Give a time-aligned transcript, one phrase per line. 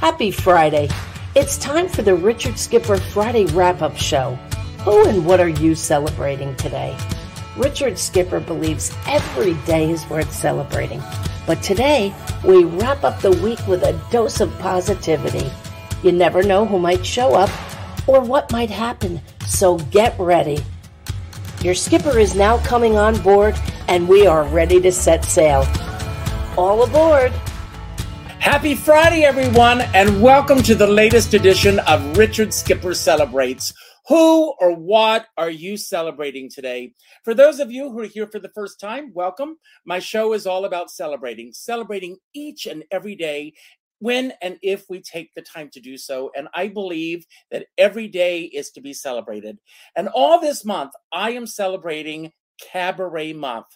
[0.00, 0.88] Happy Friday.
[1.34, 4.34] It's time for the Richard Skipper Friday wrap up show.
[4.84, 6.96] Who and what are you celebrating today?
[7.54, 11.02] Richard Skipper believes every day is worth celebrating.
[11.46, 15.52] But today, we wrap up the week with a dose of positivity.
[16.02, 17.50] You never know who might show up
[18.08, 20.64] or what might happen, so get ready.
[21.60, 23.54] Your skipper is now coming on board,
[23.86, 25.66] and we are ready to set sail.
[26.56, 27.34] All aboard!
[28.40, 33.74] Happy Friday, everyone, and welcome to the latest edition of Richard Skipper Celebrates.
[34.08, 36.94] Who or what are you celebrating today?
[37.22, 39.58] For those of you who are here for the first time, welcome.
[39.84, 43.52] My show is all about celebrating, celebrating each and every day
[43.98, 46.30] when and if we take the time to do so.
[46.34, 49.58] And I believe that every day is to be celebrated.
[49.96, 52.32] And all this month, I am celebrating
[52.72, 53.66] Cabaret Month.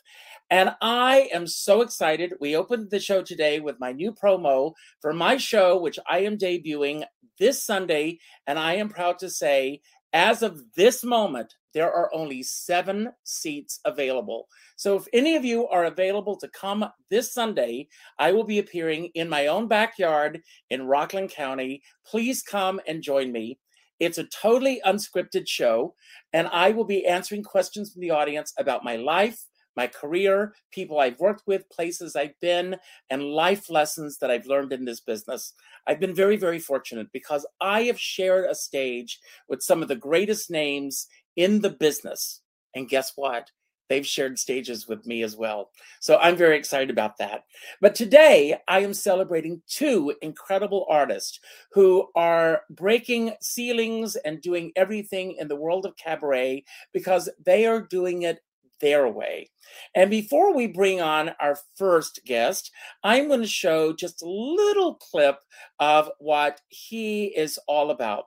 [0.55, 2.35] And I am so excited.
[2.41, 6.39] We opened the show today with my new promo for my show, which I am
[6.39, 7.03] debuting
[7.41, 8.21] this Sunday.
[8.47, 9.81] And I am proud to say,
[10.13, 14.47] as of this moment, there are only seven seats available.
[14.77, 17.89] So if any of you are available to come this Sunday,
[18.21, 21.83] I will be appearing in my own backyard in Rockland County.
[22.07, 23.59] Please come and join me.
[23.99, 25.95] It's a totally unscripted show,
[26.33, 29.41] and I will be answering questions from the audience about my life,
[29.77, 32.77] my career, people I've worked with, places I've been,
[33.11, 35.53] and life lessons that I've learned in this business.
[35.87, 39.97] I've been very, very fortunate because I have shared a stage with some of the
[39.97, 42.41] greatest names in the business.
[42.75, 43.51] And guess what?
[43.89, 45.71] They've shared stages with me as well.
[46.01, 47.45] So I'm very excited about that.
[47.81, 51.39] But today I am celebrating two incredible artists
[51.73, 56.65] who are breaking ceilings and doing everything in the world of cabaret
[56.95, 58.41] because they are doing it
[58.85, 59.49] their way.
[59.95, 62.71] And before we bring on our first guest,
[63.03, 65.39] I'm going to show just a little clip
[65.81, 68.25] of what he is all about.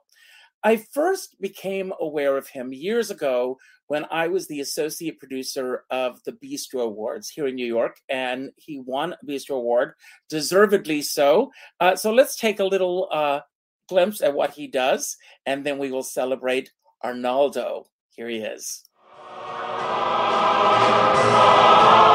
[0.64, 6.20] I first became aware of him years ago when I was the associate producer of
[6.24, 9.92] the Bistro Awards here in New York, and he won a Bistro Award,
[10.28, 11.52] deservedly so.
[11.78, 13.40] Uh, so let's take a little uh,
[13.88, 15.16] glimpse at what he does,
[15.46, 16.72] and then we will celebrate
[17.04, 17.86] Arnaldo.
[18.10, 18.82] Here he is.
[20.58, 20.66] Show.
[20.66, 22.07] Who or what are you celebrating today?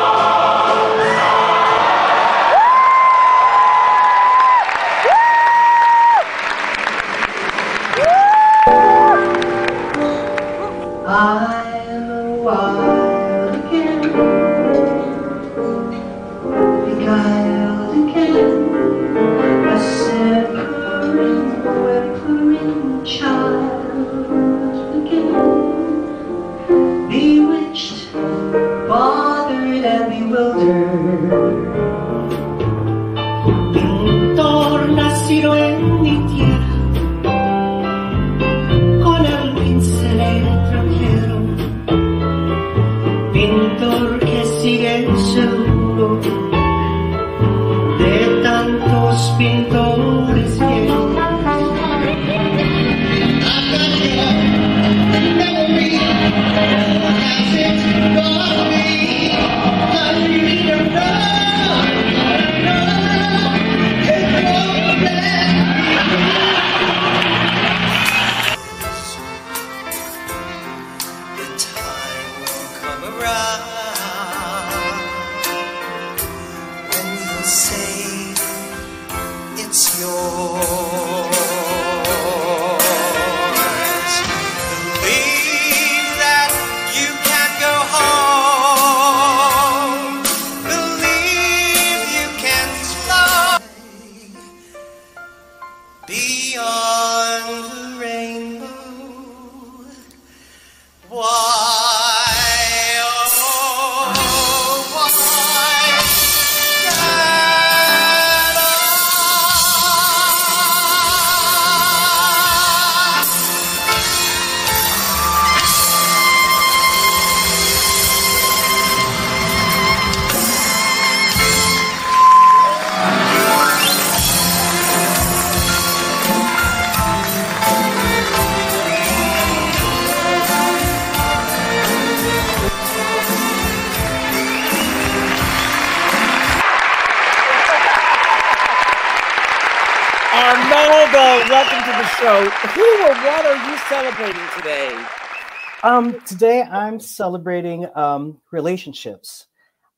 [145.83, 149.47] Um, today I'm celebrating um, relationships,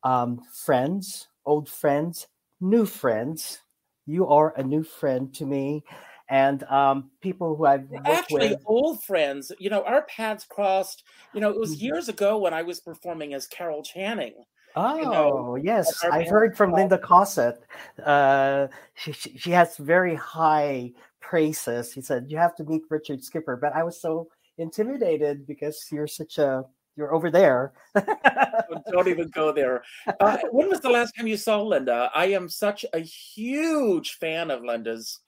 [0.04, 2.28] um, friends, old friends,
[2.60, 3.60] new friends,
[4.08, 5.84] you are a new friend to me,
[6.30, 8.60] and um, people who I've actually with.
[8.66, 9.52] old friends.
[9.60, 11.04] You know, our paths crossed.
[11.34, 11.86] You know, it was Mm-hmm.
[11.86, 14.34] years ago when I was performing as Carol Channing.
[14.76, 17.64] Oh know, yes, I've heard from Linda Cossett.
[18.04, 20.92] Uh, she, she she has very high
[21.22, 21.94] praises.
[21.94, 26.08] She said you have to meet Richard Skipper, but I was so intimidated because you're
[26.08, 26.66] such a
[26.96, 27.74] you're over there.
[28.92, 29.84] Don't even go there.
[30.20, 32.10] Uh, when was the last time you saw Linda?
[32.16, 35.20] I am such a huge fan of Linda's.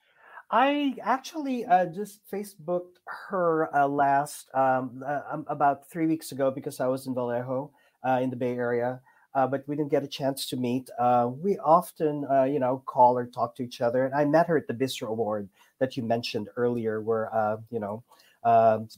[0.50, 2.96] I actually uh, just Facebooked
[3.28, 7.70] her uh, last um, uh, um, about three weeks ago because I was in Vallejo
[8.06, 9.00] uh, in the Bay Area,
[9.34, 10.88] uh, but we didn't get a chance to meet.
[10.98, 14.06] Uh, we often, uh, you know, call or talk to each other.
[14.06, 15.50] And I met her at the Bistro Award
[15.80, 18.02] that you mentioned earlier, where uh, you know,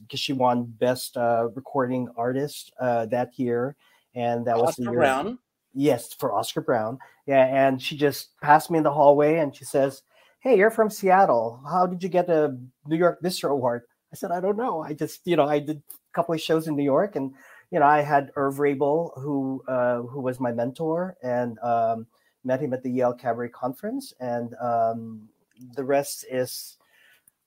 [0.01, 3.75] because she won Best uh, Recording Artist uh, that year,
[4.15, 4.99] and that was the Oscar year.
[4.99, 5.39] Brown.
[5.73, 6.99] Yes, for Oscar Brown.
[7.25, 10.03] Yeah, and she just passed me in the hallway and she says,
[10.41, 11.61] Hey, you're from Seattle.
[11.69, 12.57] How did you get a
[12.87, 13.83] New York Bistro Award?
[14.11, 14.81] I said, I don't know.
[14.81, 17.33] I just, you know, I did a couple of shows in New York and,
[17.71, 22.05] you know, I had Erv Raible, who uh, who was my mentor, and um,
[22.43, 24.13] met him at the Yale Cabaret Conference.
[24.19, 25.29] And um,
[25.75, 26.77] the rest is,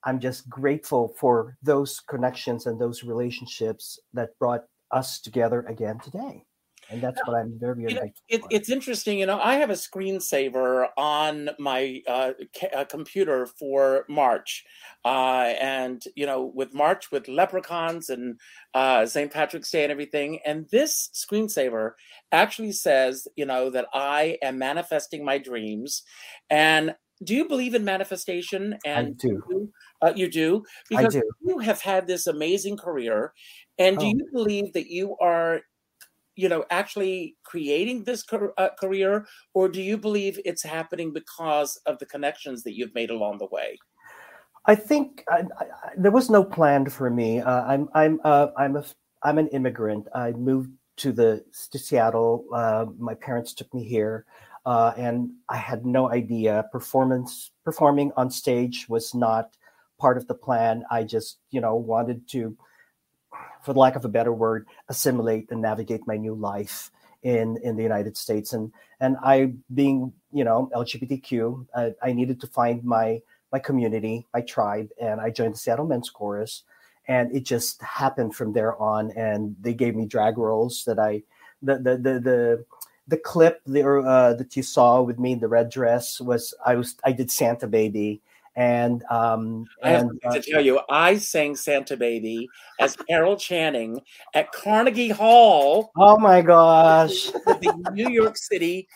[0.04, 6.44] I'm just grateful for those connections and those relationships that brought us together again today.
[6.90, 8.48] And that's what I'm very, very grateful it, for.
[8.50, 9.40] it's interesting, you know.
[9.40, 14.64] I have a screensaver on my uh, ca- uh, computer for March,
[15.04, 18.38] uh, and you know, with March with leprechauns and
[18.74, 19.32] uh, St.
[19.32, 20.40] Patrick's Day and everything.
[20.44, 21.92] And this screensaver
[22.32, 26.02] actually says, you know, that I am manifesting my dreams.
[26.50, 26.94] And
[27.24, 28.78] do you believe in manifestation?
[28.94, 29.42] I And do.
[29.50, 29.72] you,
[30.02, 31.22] uh, you do I because do.
[31.40, 33.32] you have had this amazing career,
[33.78, 34.10] and do Oh.
[34.10, 35.62] you believe that you are
[36.36, 41.98] you know actually creating this uh, career or do you believe it's happening because of
[41.98, 43.78] the connections that you've made along the way
[44.66, 47.40] I think I, I, I- there was no plan for me.
[47.40, 48.84] Uh, I'm I'm uh, I'm a
[49.22, 50.08] I'm an immigrant.
[50.14, 52.46] I moved to the to Seattle.
[52.52, 54.24] Uh, my parents took me here,
[54.66, 59.56] uh, and I had no idea performance performing on stage was not
[59.98, 60.84] part of the plan.
[60.90, 62.56] I just you know wanted to,
[63.62, 66.90] for lack of a better word, assimilate and navigate my new life
[67.22, 68.52] in in the United States.
[68.52, 73.20] And and I being you know LGBTQ, I, I needed to find my
[73.54, 76.64] my community, my tribe, and I joined the Seattle Men's Chorus.
[77.06, 79.12] And it just happened from there on.
[79.12, 81.22] And they gave me drag roles that I,
[81.62, 82.64] the the the the,
[83.06, 86.74] the clip the, uh, that you saw with me in the red dress was I
[86.74, 88.22] was I did Santa Baby,
[88.56, 92.48] and um i have and uh, to tell you i sang santa baby
[92.78, 94.00] as carol channing
[94.34, 98.86] at carnegie hall oh my gosh, the new york city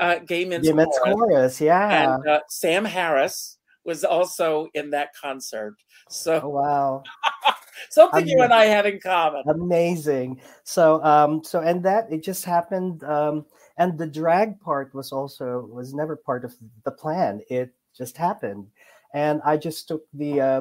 [0.00, 1.16] uh, gay men's the Men's Chorus.
[1.16, 2.14] Chorus, yeah.
[2.14, 5.74] and uh, sam harris was also in that concert.
[6.10, 7.02] So oh wow.
[7.90, 9.42] something you and i have in common.
[9.48, 10.40] amazing.
[10.64, 13.46] So um so and that it just happened um
[13.76, 16.54] and the drag part was also was never part of
[16.84, 17.40] the plan.
[17.48, 18.66] It just happened.
[19.14, 20.60] And i just took the uh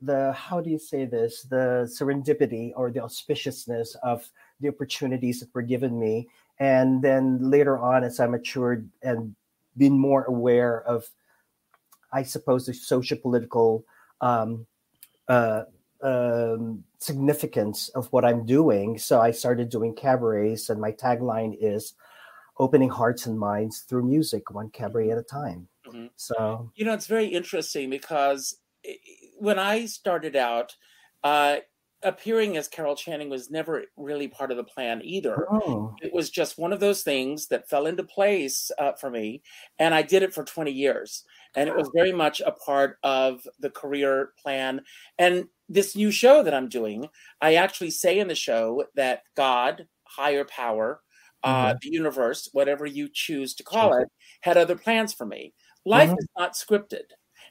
[0.00, 1.42] the how do you say this?
[1.42, 4.30] The serendipity or the auspiciousness of
[4.60, 6.28] the opportunities that were given me.
[6.60, 9.34] And then later on as i matured and
[9.76, 11.08] been more aware of
[12.12, 13.84] i suppose the socio-political
[14.20, 14.66] um
[15.28, 15.64] uh
[16.00, 18.98] um, significance of what I'm doing.
[18.98, 21.94] So I started doing cabarets, and my tagline is
[22.58, 25.68] opening hearts and minds through music, one cabaret at a time.
[25.86, 26.10] Mhm.
[26.16, 28.60] So, You know, it's very interesting because
[29.38, 30.76] when I started out,
[31.24, 31.58] uh,
[32.02, 35.48] appearing as Carol Channing was never really part of the plan either.
[35.50, 39.42] oh, It was just one of those things that fell into place uh, for me,
[39.80, 41.24] and I did it for 20 years.
[41.56, 44.82] And it was very much a part of the career plan.
[45.18, 47.08] And this new show that I'm doing,
[47.40, 51.02] I actually say in the show that God, higher power,
[51.44, 54.02] uh, the universe, whatever you choose to call Sure.
[54.02, 54.08] it,
[54.42, 55.54] had other plans for me.
[55.84, 56.18] Life Mhm.
[56.18, 57.04] is not scripted.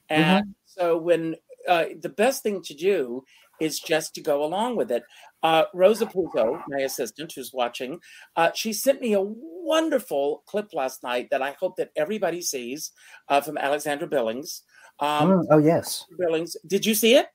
[0.10, 1.36] And so when
[1.68, 3.24] uh, the best thing to do
[3.60, 5.04] is just to go along with it.
[5.44, 8.00] Uh, Rosa Puzo, my assistant who's watching,
[8.36, 12.92] uh, she sent me a wonderful clip last night that I hope that everybody sees
[13.30, 14.64] uh, from Alexandra Billings.
[15.00, 16.06] Um, Mm, oh yes.
[16.18, 17.28] Billings, did you see it?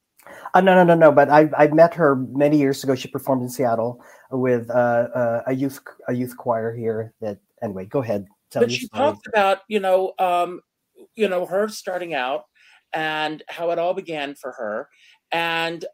[0.54, 1.12] Uh, no, no, no, no.
[1.12, 2.94] But I I met her many years ago.
[2.94, 7.12] She performed in Seattle with uh, uh, a youth a youth choir here.
[7.20, 8.26] That anyway, go ahead.
[8.50, 10.60] Tell but she talked about you know um
[11.14, 12.44] you know her starting out
[12.92, 14.88] and how it all began for her
[15.32, 15.84] and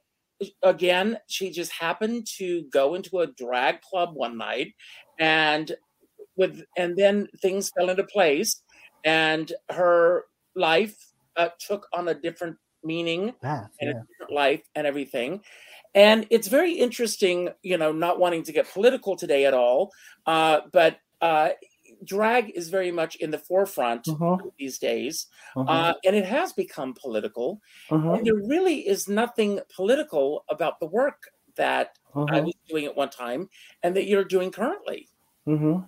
[0.63, 4.73] again she just happened to go into a drag club one night
[5.19, 5.75] and
[6.37, 8.63] with and then things fell into place
[9.05, 10.97] and her life
[11.37, 13.97] uh, took on a different meaning Path, and yeah.
[13.97, 15.41] a different life and everything.
[15.95, 19.91] And it's very interesting, you know, not wanting to get political today at all,
[20.27, 21.51] uh, but uh,
[22.05, 25.27] drag is very much in the forefront Mhm, these days,
[25.57, 27.61] mhm, uh, and it has become political.
[27.91, 31.23] mhm, And there really is nothing political about the work
[31.57, 31.99] that
[32.33, 33.49] I mhm, was doing at one time
[33.83, 35.09] and that you're doing currently.
[35.47, 35.87] mhm.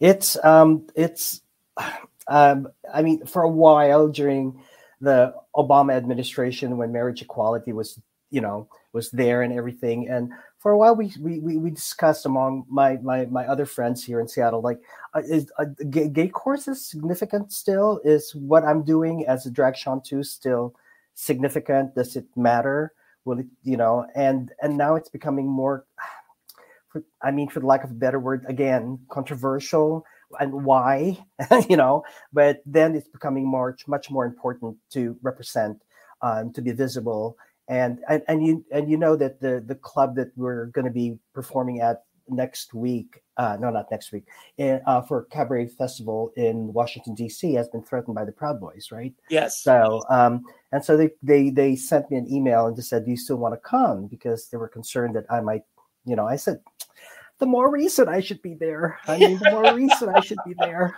[0.00, 1.42] It's um, it's
[2.28, 4.62] um, I mean, for a while during
[5.00, 10.32] the Obama administration, when marriage equality was, you know, was there and everything, and
[10.64, 14.26] for a while we we, we, discussed among my, my my other friends here in
[14.26, 14.80] Seattle, like,
[15.12, 18.00] uh, is uh, gay, gay courses significant still?
[18.02, 20.74] Is what I'm doing as a drag two still
[21.14, 21.94] significant?
[21.94, 22.94] Does it matter?
[23.26, 24.06] Will it, you know?
[24.14, 25.84] And and now it's becoming more.
[26.88, 30.06] For, I mean, for the lack of a better word, again, controversial
[30.38, 31.18] and why
[31.68, 32.02] you know
[32.32, 35.80] but then it's becoming more much more important to represent
[36.22, 37.36] um, to be visible
[37.68, 40.90] and, and and you and you know that the the club that we're going to
[40.90, 44.24] be performing at next week uh no not next week
[44.56, 48.88] in, uh, for cabaret festival in washington dc has been threatened by the proud boys
[48.90, 49.60] right Yes.
[49.60, 50.42] so um
[50.72, 53.36] and so they they they sent me an email and just said do you still
[53.36, 55.64] want to come because they were concerned that i might
[56.06, 56.60] you know i said
[57.40, 58.98] the more reason I should be there.
[59.08, 60.96] I mean, the more reason I should be there.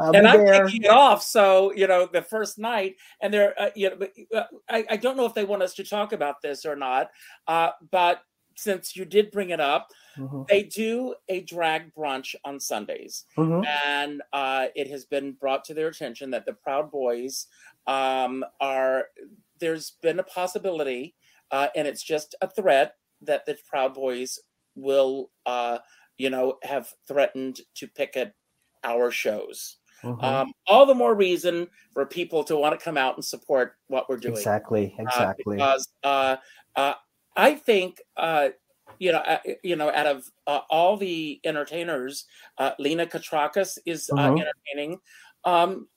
[0.00, 0.64] I'll and I'm there.
[0.64, 1.22] taking it off.
[1.22, 5.16] So you know, the first night, and they're uh, you know, uh, I, I don't
[5.16, 7.10] know if they want us to talk about this or not.
[7.46, 8.22] Uh, but
[8.56, 9.88] since you did bring it up,
[10.18, 15.64] Mhm, they do a drag brunch on Sundays, mhm, and uh, it has been brought
[15.64, 17.46] to their attention that the Proud Boys
[17.86, 19.06] um, are.
[19.60, 21.14] There's been a possibility,
[21.50, 24.38] uh, and it's just a threat that the Proud Boys
[24.74, 25.78] will, uh,
[26.18, 28.34] you know, have threatened to picket
[28.84, 29.76] our shows.
[30.02, 30.22] Mhm.
[30.22, 34.08] Um, all the more reason for people to want to come out and support what
[34.08, 34.36] we're doing.
[34.36, 35.56] exactly, Uh, exactly.
[35.56, 36.36] because uh,
[36.76, 36.94] uh,
[37.36, 38.50] I think uh,
[38.98, 42.26] you know, uh, you know, out of uh, all the entertainers,
[42.58, 44.40] uh, Lena Katrakis is uh, Mhm.
[44.40, 45.00] entertaining,
[45.44, 45.88] um,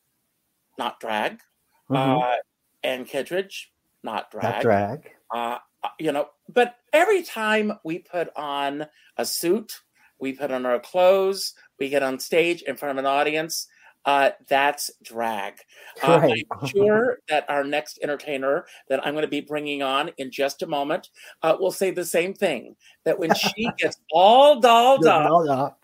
[0.78, 1.42] not drag,
[1.90, 2.24] Mhm.
[2.24, 2.38] uh,
[2.82, 4.46] and Kittredge, not drag.
[4.46, 5.12] Not drag.
[5.32, 5.60] Uh,
[6.00, 9.82] you know, but every time we put on a suit,
[10.20, 13.68] we put on our clothes, we get on stage in front of an audience.
[14.06, 15.56] Uh, that's drag.
[16.02, 16.46] Uh, Right.
[16.62, 20.62] I'm sure that our next entertainer that I'm going to be bringing on in just
[20.62, 21.10] a moment
[21.42, 22.76] uh, will say the same thing.
[23.06, 25.32] That when she gets all dolled up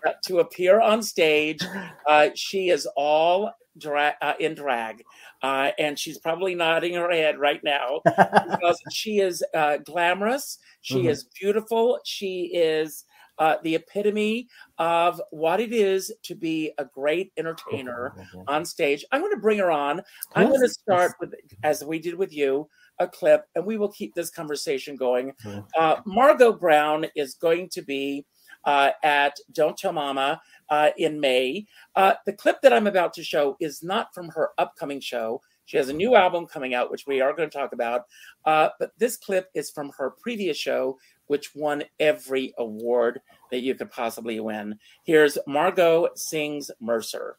[0.06, 1.62] uh, to appear on stage,
[2.08, 5.06] uh, she is all dra- uh, in drag,
[5.42, 8.02] uh, and she's probably nodding her head right now
[8.44, 10.58] because she is uh, glamorous.
[10.82, 11.10] She Mhm.
[11.10, 12.00] is beautiful.
[12.06, 13.06] She is
[13.40, 18.14] uh, the epitome of what it is to be a great entertainer
[18.48, 19.04] on stage.
[19.12, 20.02] I'm going to bring her on.
[20.36, 22.70] I'm going to start with, as we did with you,
[23.00, 25.34] a clip, and we will keep this conversation going.
[25.78, 28.26] Uh, Margo Brown is going to be
[28.66, 31.66] uh, at Don't Tell Mama uh, in May.
[31.96, 35.42] Uh, the clip that I'm about to show is not from her upcoming show.
[35.66, 38.06] She has a new album coming out, which we are going to talk about.
[38.44, 40.98] Uh, but this clip is from her previous show,
[41.30, 43.22] which won every award
[43.52, 44.78] that you could possibly win.
[45.06, 47.38] Here's Margo Sings Mercer.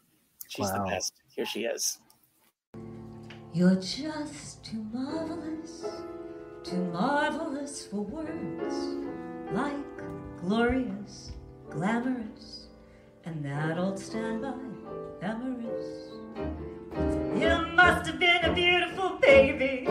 [0.49, 0.85] She's Wow.
[0.85, 1.13] the best.
[1.35, 1.99] Here she is.
[3.53, 5.85] You're just too marvelous,
[6.63, 8.75] too marvelous for words.
[9.53, 11.33] Like glorious,
[11.69, 12.69] glamorous,
[13.25, 14.55] and that old standby,
[15.21, 16.11] amorous.
[17.43, 19.85] You must have been a beautiful baby.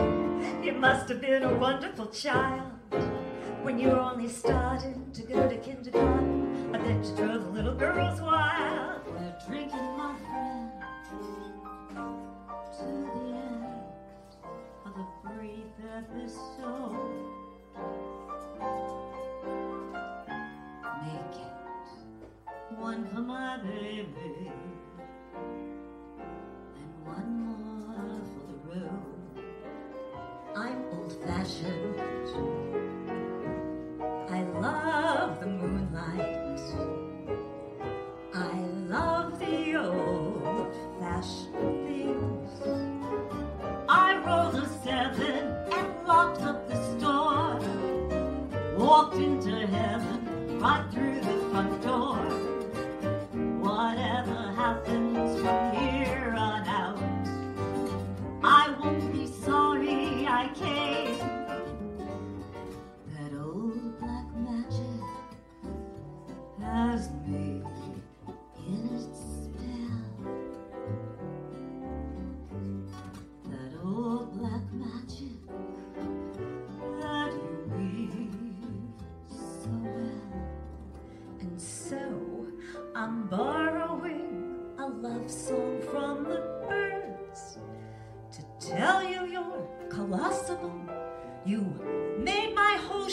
[0.64, 2.79] You must have been a wonderful child.
[3.62, 7.76] When you were only starting to go to kindergarten, I bet you drove the little
[7.76, 9.02] girls wild.
[9.06, 10.72] We're drinking, my friend
[12.78, 13.66] to the end
[14.86, 16.96] of a brief episode.
[21.04, 24.52] Make it one for my baby
[26.76, 29.20] and one more for the road.
[30.56, 31.14] I'm old
[49.14, 51.29] Into heaven right through the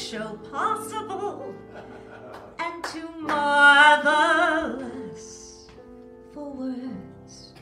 [0.06, 1.52] show possible
[2.60, 4.06] and too marvelous
[6.32, 7.52] for words.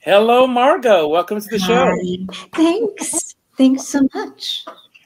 [0.00, 1.06] Hello, Margo.
[1.06, 1.86] Welcome to the show.
[1.86, 2.16] Hi.
[2.54, 3.36] Thanks.
[3.56, 4.64] Thanks so much.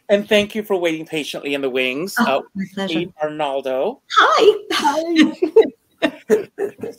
[0.09, 2.15] And thank you for waiting patiently in the wings.
[2.19, 2.89] Oh, uh, my pleasure.
[2.89, 4.01] Steve Arnaldo.
[4.19, 5.35] Hi.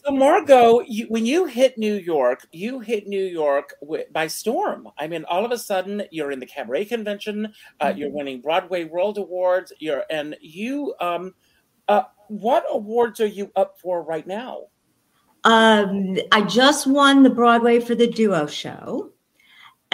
[0.06, 3.74] So, Margo, you, when you hit New York, you hit New York
[4.12, 4.90] by storm.
[4.98, 7.54] I mean, all of a sudden, you're in the cabaret convention.
[7.80, 9.72] Uh, You're winning Broadway World Awards.
[9.80, 10.94] You're and you.
[11.00, 11.34] Um,
[11.88, 14.68] uh, what awards are you up for right now?
[15.44, 19.12] Um, I just won the Broadway for the duo show.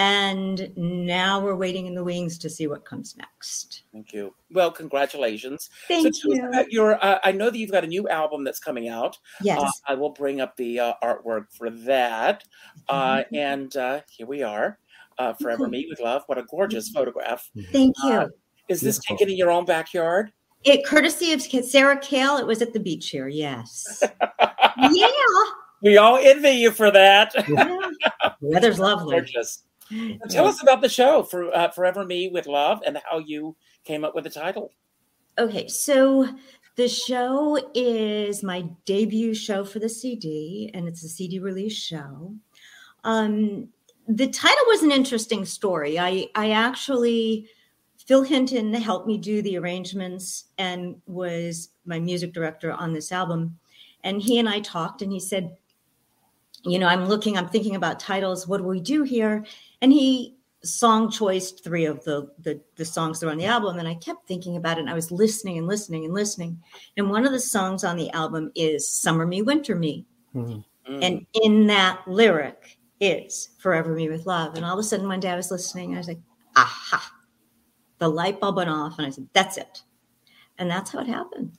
[0.00, 3.82] And now we're waiting in the wings to see what comes next.
[3.92, 4.32] Thank you.
[4.50, 5.68] Well, congratulations.
[5.88, 6.48] Thank so tell you.
[6.48, 7.04] about your.
[7.04, 9.18] Uh, I know that you've got a new album that's coming out.
[9.42, 9.60] Yes.
[9.60, 12.44] Uh, I will bring up the uh, artwork for that.
[12.88, 14.78] Uh, and uh, here we are.
[15.18, 15.68] Uh, Forever Cool.
[15.68, 16.22] Me with Love.
[16.28, 17.50] What a gorgeous photograph.
[17.70, 18.10] Thank you.
[18.10, 18.28] uh,
[18.68, 19.16] Is this Beautiful.
[19.18, 20.32] taken in your own backyard?
[20.64, 22.38] it courtesy of Sarah Kale.
[22.38, 23.28] It was at the beach here.
[23.28, 24.02] Yes.
[24.92, 25.06] yeah.
[25.82, 27.34] We all envy you for that.
[27.48, 27.78] yeah.
[28.40, 29.16] Weather's lovely.
[29.16, 29.64] Gorgeous.
[30.28, 34.04] Tell us about the show for uh, Forever Me with Love and how you came
[34.04, 34.72] up with the title.
[35.38, 36.28] Okay, so
[36.76, 42.34] the show is my debut show for the CD, and it's a CD release show.
[43.04, 43.68] Um,
[44.06, 45.98] the title was an interesting story.
[45.98, 47.48] I, I actually,
[48.06, 53.58] Phil Hinton helped me do the arrangements and was my music director on this album.
[54.02, 55.56] And he and I talked, and he said,
[56.64, 58.46] You know, I'm looking, I'm thinking about titles.
[58.46, 59.44] What do we do here?
[59.80, 63.78] And he song choiced three of the, the the songs that are on the album
[63.78, 66.62] and i kept thinking about it and i was listening and listening and listening
[66.98, 70.62] and one of the songs on the album is summer me winter me Mhm.
[70.86, 71.02] Mm.
[71.02, 75.18] and in that lyric is forever me with love and all of a sudden one
[75.18, 76.20] day i was listening and i was like
[76.56, 77.10] aha
[77.96, 79.80] the light bulb went off and i said that's it
[80.58, 81.56] and that's how it happened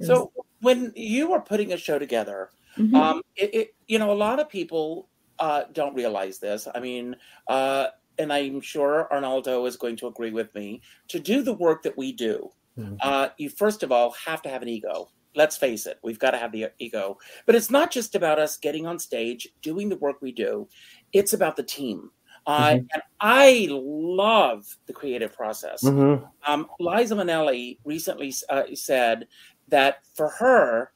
[0.00, 0.32] It so
[0.62, 2.94] when you were putting a show together, Mhm.
[2.94, 5.08] um, it, it you know a lot of people
[5.38, 6.68] uh, don't realize this.
[6.74, 7.16] I mean,
[7.48, 10.82] uh, and I'm sure Arnaldo is going to agree with me.
[11.08, 12.96] To do the work that we do, Mhm.
[13.02, 15.08] uh, you first of all have to have an ego.
[15.34, 17.18] Let's face it, we've got to have the ego.
[17.46, 20.68] But it's not just about us getting on stage, doing the work we do.
[21.12, 22.10] It's about the team.
[22.46, 25.82] Uh, And I love the creative process.
[25.84, 26.28] Mhm.
[26.46, 29.28] Um, Liza Minnelli recently uh, said
[29.68, 30.92] that for her,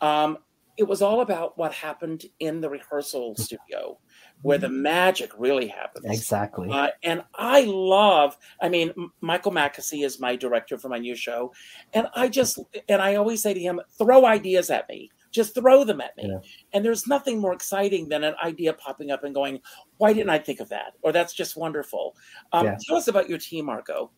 [0.00, 0.38] um,
[0.76, 3.98] it was all about what happened in the rehearsal studio,
[4.42, 6.04] where the magic really happens.
[6.06, 6.68] Exactly.
[6.70, 11.52] Uh, and I love, I mean, Michael Mackesy is my director for my new show.
[11.92, 12.58] And I just,
[12.88, 15.10] and I always say to him, throw ideas at me.
[15.30, 16.28] Just throw them at me.
[16.28, 16.38] Yeah.
[16.72, 19.60] And there's nothing more exciting than an idea popping up and going,
[19.98, 20.94] why didn't I think of that?
[21.02, 22.16] Or that's just wonderful.
[22.52, 22.76] Um, Yeah.
[22.86, 24.10] Tell us about your team, Margo.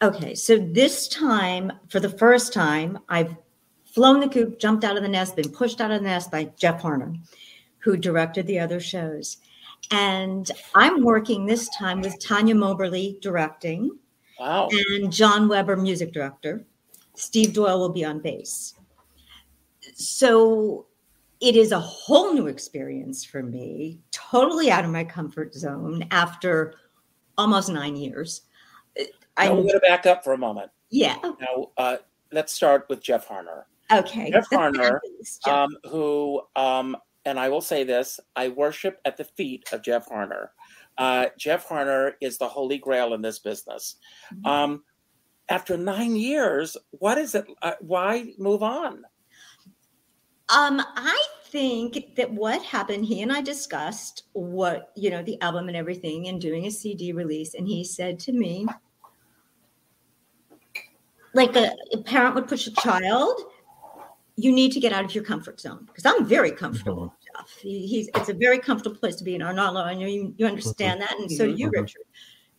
[0.00, 3.36] Okay, so this time, for the first time, I've
[3.92, 6.44] flown the coop, jumped out of the nest, been pushed out of the nest by
[6.56, 7.16] Jeff Harner,
[7.78, 9.38] who directed the other shows.
[9.90, 13.96] And I'm working this time with Tanya Moberly directing
[14.38, 14.68] Wow.
[14.70, 16.64] and Jon Weber, music director.
[17.14, 18.74] Steve Doyle will be on bass.
[19.94, 20.86] So
[21.40, 26.74] it is a whole new experience for me, totally out of my comfort zone after
[27.36, 28.42] almost nine years.
[28.96, 29.04] Now,
[29.36, 30.70] I'm, going to back up for a moment.
[30.90, 31.96] yeah, Now, uh,
[32.32, 34.30] let's start with Jeff Harner, okay.
[34.30, 34.98] Jeff Harner,
[35.46, 40.08] um, who, um, and I will say this, I worship at the feet of Jeff
[40.08, 40.48] Harner.
[40.96, 43.96] Uh, Jeff Harner is the holy grail in this business.
[44.44, 44.82] Um,
[45.48, 47.46] after nine years, what is it?
[47.62, 49.04] Uh, why move on?
[50.50, 55.68] Um, I think that what happened, he and I discussed what, you know, the album
[55.68, 57.54] and everything and doing a CD release.
[57.54, 58.66] And he said to me,
[61.34, 63.40] like a, a parent would push a child,
[64.38, 65.84] you need to get out of your comfort zone.
[65.84, 67.58] Because I'm very comfortable with Jeff.
[67.60, 69.80] He, he's it's a very comfortable place to be in Arnaldo.
[69.80, 71.72] I know you, you understand that, and so do you, Mhm.
[71.72, 72.02] Richard.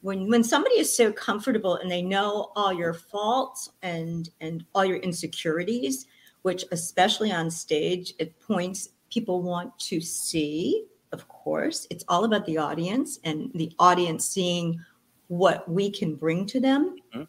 [0.01, 4.83] When when somebody is so comfortable and they know all your faults and and all
[4.83, 6.05] your insecurities,
[6.41, 12.45] which especially on stage at points people want to see of course it's all about
[12.45, 14.79] the audience and the audience seeing
[15.27, 17.27] what we can bring to them Mhm.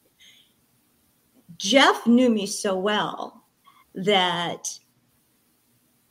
[1.56, 3.39] jeff knew me so well
[3.94, 4.78] that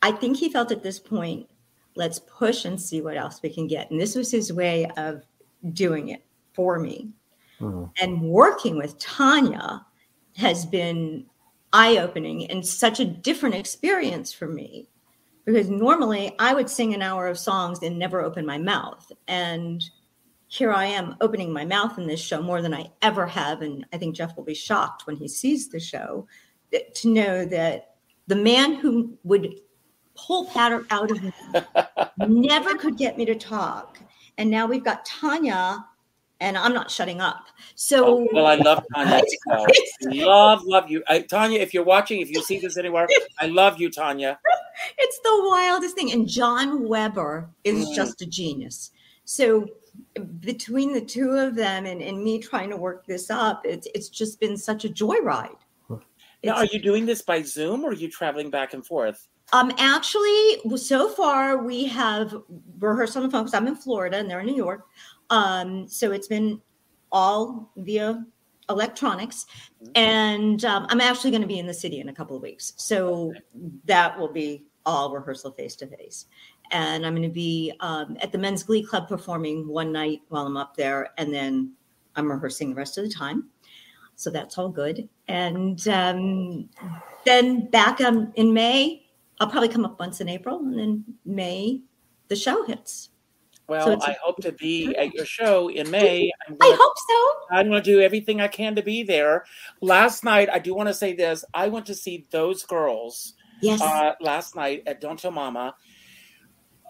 [0.02, 1.46] i think he felt at this point
[1.96, 5.22] let's push and see what else we can get and this was his way of
[5.72, 7.10] doing it for me
[7.60, 7.90] Mhm.
[8.00, 9.84] and working with Tanya
[10.36, 11.26] has been
[11.74, 14.88] eye opening and such a different experience for me
[15.44, 19.12] because normally I would sing an hour of songs and never open my mouth.
[19.28, 19.82] And
[20.48, 23.60] here I am opening my mouth in this show more than I ever have.
[23.62, 26.26] And I think Jeff will be shocked when he sees the show
[26.72, 27.94] to know that
[28.26, 29.60] the man who would
[30.14, 31.32] pull patter out of me
[32.26, 33.98] never could get me to talk.
[34.38, 35.84] And now we've got Tanya
[36.40, 37.46] and I'm not shutting up.
[37.74, 39.22] So oh, well, I love Tanya.
[40.04, 41.60] love, love you, I, Tanya.
[41.60, 43.06] If you're watching, if you see this anywhere,
[43.38, 44.38] I love you, Tanya.
[44.96, 47.94] It's the wildest thing, and Jon Weber is mm.
[47.94, 48.92] just a genius.
[49.26, 49.68] So
[50.40, 54.08] between the two of them and, and me trying to work this up, it's it's
[54.08, 55.59] just been such a joyride.
[56.42, 59.28] Now, are you doing this by Zoom or are you traveling back and forth?
[59.52, 62.34] Um, actually, so far we have
[62.78, 64.86] rehearsed on the phone because I'm in Florida and they're in New York.
[65.28, 66.60] Um, so it's been
[67.12, 68.24] all via
[68.70, 69.46] electronics.
[69.82, 69.90] Mm-hmm.
[69.96, 72.72] And um, I'm actually going to be in the city in a couple of weeks.
[72.76, 73.32] So
[73.84, 76.26] that will be all rehearsal face to face.
[76.70, 80.46] And I'm going to be um, at the Men's Glee Club performing one night while
[80.46, 81.10] I'm up there.
[81.18, 81.72] And then
[82.14, 83.48] I'm rehearsing the rest of the time.
[84.20, 85.08] So that's all good.
[85.28, 86.68] And um,
[87.24, 89.06] then back um, in May,
[89.40, 90.58] I'll probably come up once in April.
[90.58, 91.80] And then May,
[92.28, 93.08] the show hits.
[93.66, 96.30] Well, so I hope to be at your show in May.
[96.48, 97.56] Gonna, I hope so.
[97.56, 99.46] I'm going to do everything I can to be there.
[99.80, 101.42] Last night, I do want to say this.
[101.54, 103.80] I went to see those girls yes.
[103.80, 105.74] Uh, last night at Don't Tell Mama.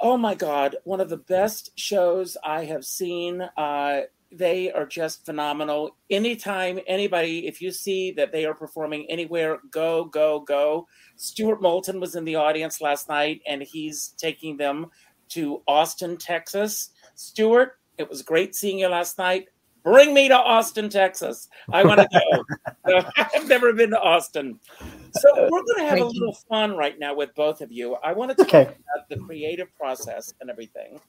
[0.03, 3.43] Oh my God, one of the best shows I have seen.
[3.57, 4.01] Uh,
[4.33, 5.97] they are just phenomenal.
[6.09, 10.87] Anytime anybody, if you see that they are performing anywhere, go, go, go.
[11.17, 14.87] Stuart Moulton was in the audience last night and he's taking them
[15.31, 16.91] to Austin, Texas.
[17.15, 19.47] Stuart, it was great seeing you last night.
[19.83, 21.49] Bring me to Austin, Texas.
[21.73, 22.45] I want to
[22.87, 23.05] go.
[23.35, 24.61] I've never been to Austin.
[25.13, 27.97] So we're going to have a little fun right now with both of you.
[27.97, 28.63] I want to talk okay.
[28.63, 31.01] about the creative process and everything.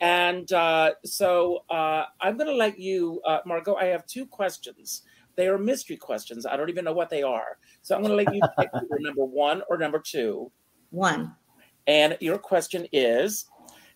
[0.00, 3.74] And uh, so uh, I'm going to let you, uh, Margo.
[3.74, 5.02] I have two questions.
[5.36, 6.46] They are mystery questions.
[6.46, 7.58] I don't even know what they are.
[7.82, 10.50] So I'm going to let you pick number one or number two.
[10.90, 11.34] One.
[11.86, 13.46] And your question is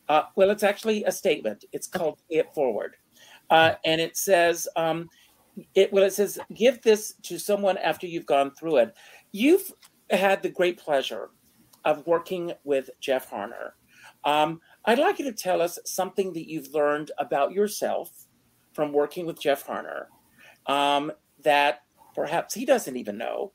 [0.09, 1.65] uh, well, it's actually a statement.
[1.73, 2.97] It's called "Pay It Forward,"
[3.51, 5.09] uh, and it says, um,
[5.75, 8.95] "It well, it says give this to someone after you've gone through it."
[9.37, 9.71] You've
[10.09, 11.29] had the great pleasure
[11.85, 13.73] of working with Jeff Harner.
[14.25, 18.09] Um, I'd like you to tell us something that you've learned about yourself
[18.73, 20.07] from working with Jeff Harner
[20.65, 21.83] um, that
[22.15, 23.53] perhaps he doesn't even know.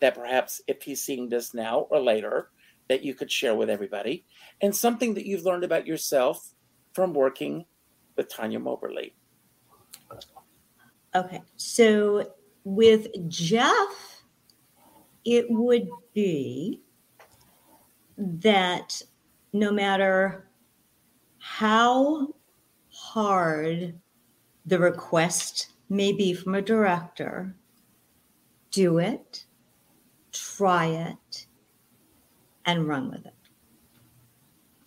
[0.00, 2.50] That perhaps if he's seeing this now or later,
[2.88, 4.24] that you could share with everybody
[4.60, 6.52] and something that you've learned about yourself
[6.94, 7.64] from working
[8.16, 9.14] with Tanya Moberly.
[11.14, 11.42] Okay.
[11.56, 12.32] So
[12.64, 14.11] with Jeff,
[15.24, 16.80] it would be
[18.16, 19.00] that
[19.52, 20.48] no matter
[21.38, 22.34] how
[22.90, 23.98] hard
[24.66, 27.54] the request may be from a director,
[28.70, 29.44] do it,
[30.32, 31.46] try it,
[32.64, 33.34] and run with it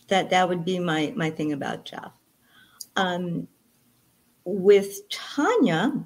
[0.08, 2.12] that that would be my my thing about Jeff.
[2.96, 3.48] Um,
[4.46, 6.04] with Tanya,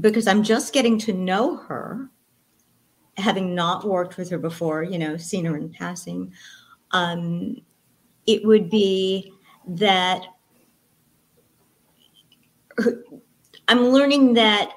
[0.00, 2.10] because I'm just getting to know her,
[3.16, 6.32] having not worked with her before, you know, seen her in passing,
[6.90, 7.60] um,
[8.26, 9.32] it would be
[9.66, 10.22] that
[13.68, 14.70] I'm learning that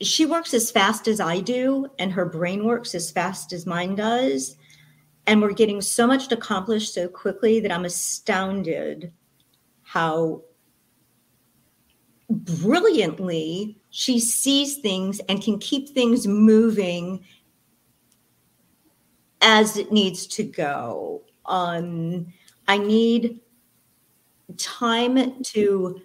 [0.00, 3.94] she works as fast as I do, and her brain works as fast as mine
[3.94, 4.56] does.
[5.26, 9.12] And we're getting so much accomplished so quickly that I'm astounded
[9.82, 10.42] how
[12.28, 17.24] brilliantly she sees things and can keep things moving
[19.44, 21.22] as it needs to go.
[21.46, 22.26] Um,
[22.66, 23.40] I need
[24.56, 26.00] time to.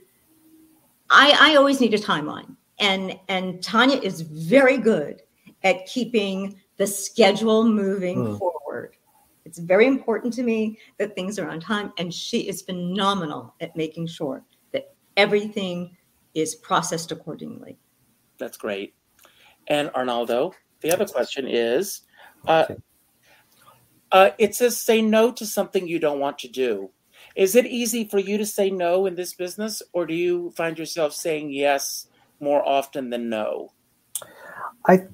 [1.09, 5.23] I, I always need a timeline, and and Tanya is very good
[5.63, 8.37] at keeping the schedule moving mm.
[8.37, 8.95] forward.
[9.45, 11.91] It's very important to me that things are on time.
[11.97, 15.97] And she is phenomenal at making sure that everything
[16.33, 17.77] is processed accordingly.
[18.37, 18.93] That's great.
[19.67, 22.01] And Arnaldo, the other question is
[22.47, 22.65] uh,
[24.11, 26.89] uh, it says say no to something you don't want to do.
[27.35, 30.77] Is it easy for you to say no in this business, or do you find
[30.77, 32.07] yourself saying yes
[32.39, 33.71] more often than no?
[34.87, 35.07] I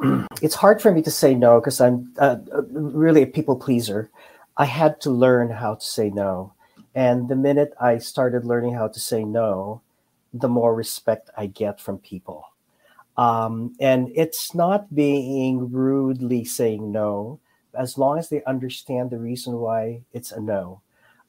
[0.42, 2.36] it's hard for me to say no because I'm uh,
[2.70, 4.10] really a people pleaser.
[4.56, 6.52] I had to learn how to say no.
[6.94, 9.82] And the minute I started learning how to say no,
[10.32, 12.44] the more respect I get from people.
[13.16, 17.40] Um, and it's not being rudely saying no,
[17.74, 20.80] as long as they understand the reason why it's a no.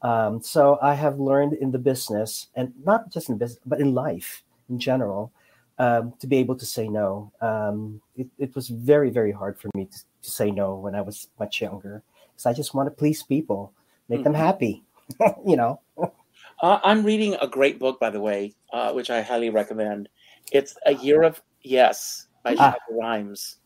[0.01, 3.93] Um, so I have learned in the business, and not just in business, but in
[3.93, 5.31] life in general,
[5.77, 7.31] um, to be able to say no.
[7.41, 11.01] Um, it, it, was very, very hard for me to, to, say no when I
[11.01, 13.73] was much younger, because I just want to please people,
[14.07, 14.25] make mm-hmm.
[14.25, 14.83] them happy,
[15.45, 15.81] you know.
[16.61, 20.09] Uh, I'm reading a great book, by the way, uh, which I highly recommend.
[20.51, 22.75] It's A Year of Yes by ah.
[22.89, 23.57] Rhimes.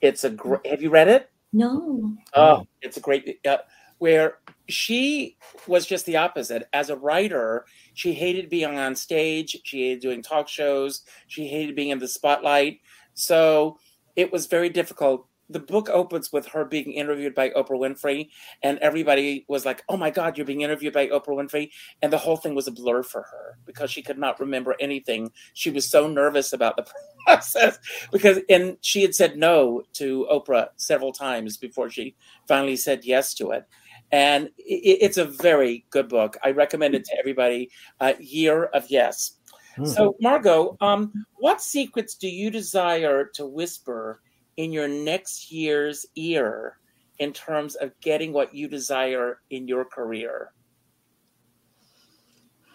[0.00, 0.66] It's a great.
[0.66, 1.30] Have you read it?
[1.52, 2.16] No.
[2.34, 3.38] Oh, it's a great.
[3.46, 3.58] Uh,
[3.98, 4.38] where
[4.68, 5.36] she
[5.68, 6.68] was just the opposite.
[6.72, 9.60] As a writer, she hated being on stage.
[9.64, 11.02] She hated doing talk shows.
[11.28, 12.80] She hated being in the spotlight.
[13.14, 13.78] So
[14.16, 18.28] it was very difficult the book opens with her being interviewed by Oprah Winfrey,
[18.62, 22.18] and everybody was like, "Oh my God, you're being interviewed by Oprah Winfrey," and the
[22.18, 25.30] whole thing was a blur for her because she could not remember anything.
[25.54, 26.86] She was so nervous about the
[27.26, 27.78] process
[28.10, 32.16] because, and she had said no to Oprah several times before she
[32.48, 33.64] finally said yes to it.
[34.10, 36.36] And it, it's a very good book.
[36.44, 37.70] I recommend it to everybody.
[38.00, 39.38] Uh, Year of Yes.
[39.72, 39.86] Mm-hmm.
[39.86, 44.20] So, Margo, um, what secrets do you desire to whisper?
[44.56, 46.78] In your next year's ear
[47.18, 50.52] in terms of getting what you desire in your career?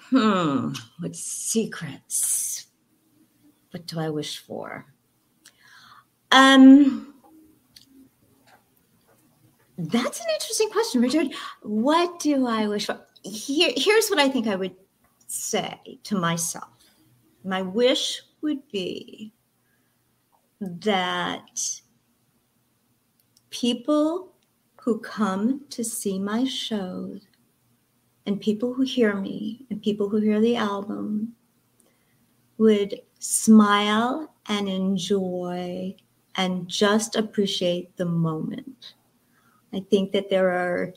[0.10, 2.68] Hmm, what secrets?
[3.72, 4.86] What do I wish for?
[6.32, 7.14] Um,
[9.78, 11.28] that's an interesting question, Richard.
[11.62, 13.00] What do I wish for?
[13.24, 14.76] Here, here's what I think I would
[15.28, 16.70] say to myself.
[17.44, 19.34] My wish would be
[20.60, 21.82] that
[23.50, 24.34] people
[24.82, 27.22] who come to see my shows
[28.26, 31.34] and people who hear me and people who hear the album
[32.58, 35.96] would smile and enjoy
[36.36, 38.94] and just appreciate the moment.
[39.74, 40.94] I think that there are,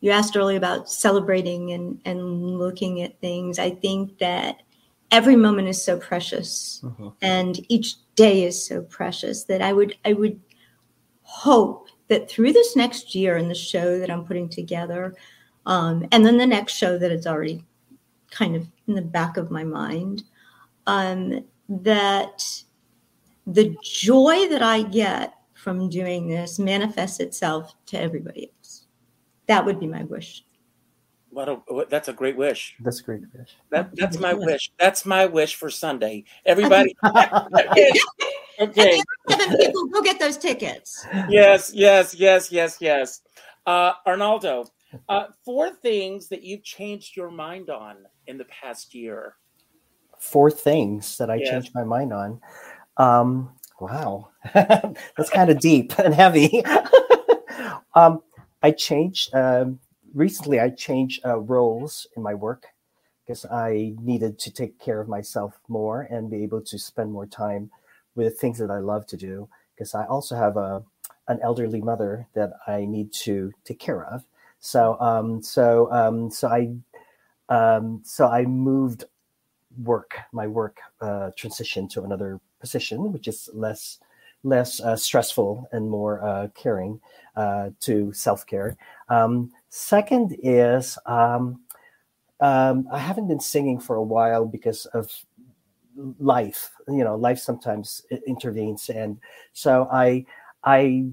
[0.00, 3.58] you asked earlier about celebrating and, and looking at things.
[3.58, 4.62] I think that
[5.10, 7.10] every moment is so precious uh-huh.
[7.22, 10.40] and each day is so precious that I would I would
[11.22, 15.14] hope that through this next year and the show that I'm putting together,
[15.66, 17.64] um, and then the next show that it's already
[18.30, 20.22] kind of in the back of my mind,
[20.86, 22.44] um, that
[23.46, 28.86] the joy that I get from doing this manifests itself to everybody else.
[29.48, 30.44] That would be my wish.
[31.36, 32.76] What a, that's a great wish.
[32.80, 33.58] That's a great wish.
[33.68, 34.72] That, that's my wish.
[34.78, 36.24] That's my wish for Sunday.
[36.46, 36.96] Everybody.
[37.04, 39.02] okay.
[39.28, 41.06] Seven people go get those tickets.
[41.28, 43.20] Yes, yes, yes, yes, yes.
[43.66, 44.64] Uh, Arnaldo,
[45.10, 47.96] uh, four things that you've changed your mind on
[48.26, 49.34] in the past year.
[50.18, 51.50] Four things that I yes.
[51.50, 52.40] changed my mind on.
[52.96, 56.64] Um, wow, that's kind of deep and heavy.
[57.94, 58.22] um,
[58.62, 59.34] I changed.
[59.34, 59.80] Um,
[60.16, 62.64] recently I changed uh, roles in my work
[63.24, 67.26] because I needed to take care of myself more and be able to spend more
[67.26, 67.70] time
[68.14, 69.48] with things that I love to do.
[69.74, 70.82] Because I also have a
[71.28, 74.24] an elderly mother that I need to take care of.
[74.58, 76.72] So um, so um, so I
[77.48, 79.04] um, so I moved
[79.82, 83.98] work my work uh, transition to another position, which is less
[84.44, 87.00] less uh, stressful and more uh, caring
[87.34, 88.76] uh, to self care.
[89.68, 91.60] Second is um,
[92.40, 95.10] um, I haven't been singing for a while because of
[96.18, 96.70] life.
[96.88, 99.18] You know, life sometimes intervenes, and
[99.52, 100.24] so I
[100.64, 101.06] I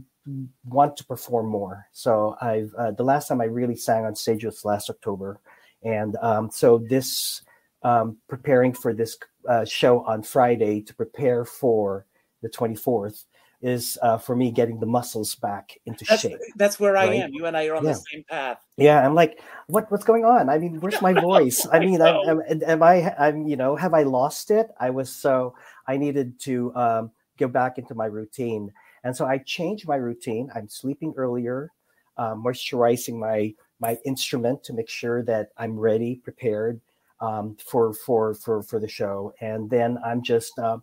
[0.68, 1.88] want to perform more.
[1.92, 5.40] So I've uh, the last time I really sang on stage was last October,
[5.84, 7.42] and um, so this
[7.84, 12.06] um, preparing for this uh, show on Friday to prepare for
[12.42, 13.26] the 24th
[13.64, 16.38] is uh, for me getting the muscles back into that's, shape.
[16.58, 17.10] That's where right?
[17.10, 17.34] I am.
[17.34, 17.94] You and I are on yeah.
[17.94, 18.60] the same path.
[18.76, 20.50] Yeah, I'm like, what what's going on?
[20.50, 21.66] I mean, where's my voice?
[21.72, 23.16] I mean, I am, am I?
[23.18, 24.68] I'm you know, have I lost it?
[24.80, 25.56] I was so
[25.88, 28.72] I needed to um, go back into my routine,
[29.06, 30.52] and so I changed my routine.
[30.54, 31.72] I'm sleeping earlier,
[32.18, 36.82] uh, moisturizing my my instrument to make sure that I'm ready, prepared
[37.22, 40.60] um, for for for for the show, and then I'm just.
[40.60, 40.80] Uh,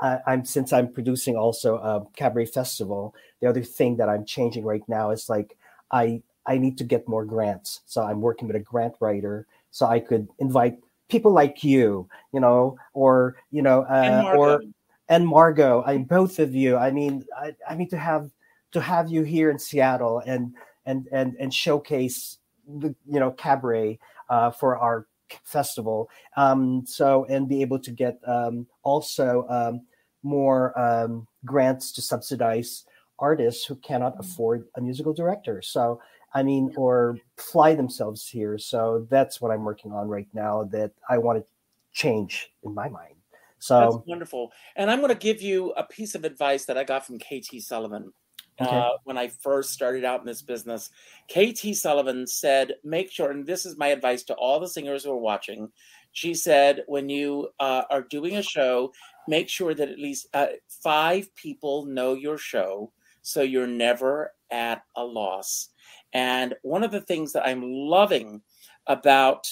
[0.00, 3.14] I, am since I'm producing also a cabaret festival.
[3.40, 5.56] The other thing that I'm changing right now is like
[5.90, 7.80] I I need to get more grants.
[7.86, 12.40] So I'm working with a grant writer so I could invite people like you, you
[12.40, 14.62] know, or you know, uh, or
[15.08, 15.82] and Margo.
[15.86, 16.76] I both of you.
[16.76, 18.30] I mean, I, I mean to have
[18.72, 20.54] to have you here in Seattle and
[20.86, 25.06] and and and showcase the you know cabaret uh, for our
[25.44, 26.08] festival.
[26.36, 29.82] Um, so and be able to get um, also um,
[30.22, 32.84] more um, grants to subsidize
[33.18, 35.62] artists who cannot afford a musical director.
[35.62, 36.00] So,
[36.34, 38.56] I mean, or fly themselves here.
[38.58, 41.44] So that's what I'm working on right now that I want to
[41.92, 43.14] change in my mind.
[43.58, 44.52] So That's wonderful.
[44.76, 47.60] And I'm going to give you a piece of advice that I got from KT
[47.60, 48.12] Sullivan.
[48.60, 48.76] Okay.
[48.76, 50.90] Uh, when I first started out in this business,
[51.28, 55.12] KT Sullivan said, make sure, and this is my advice to all the singers who
[55.12, 55.70] are watching.
[56.12, 58.92] She said, when you uh, are doing a show,
[59.28, 64.82] make sure that at least uh, five people know your show so you're never at
[64.96, 65.68] a loss.
[66.12, 68.42] And one of the things that I'm loving
[68.86, 69.46] about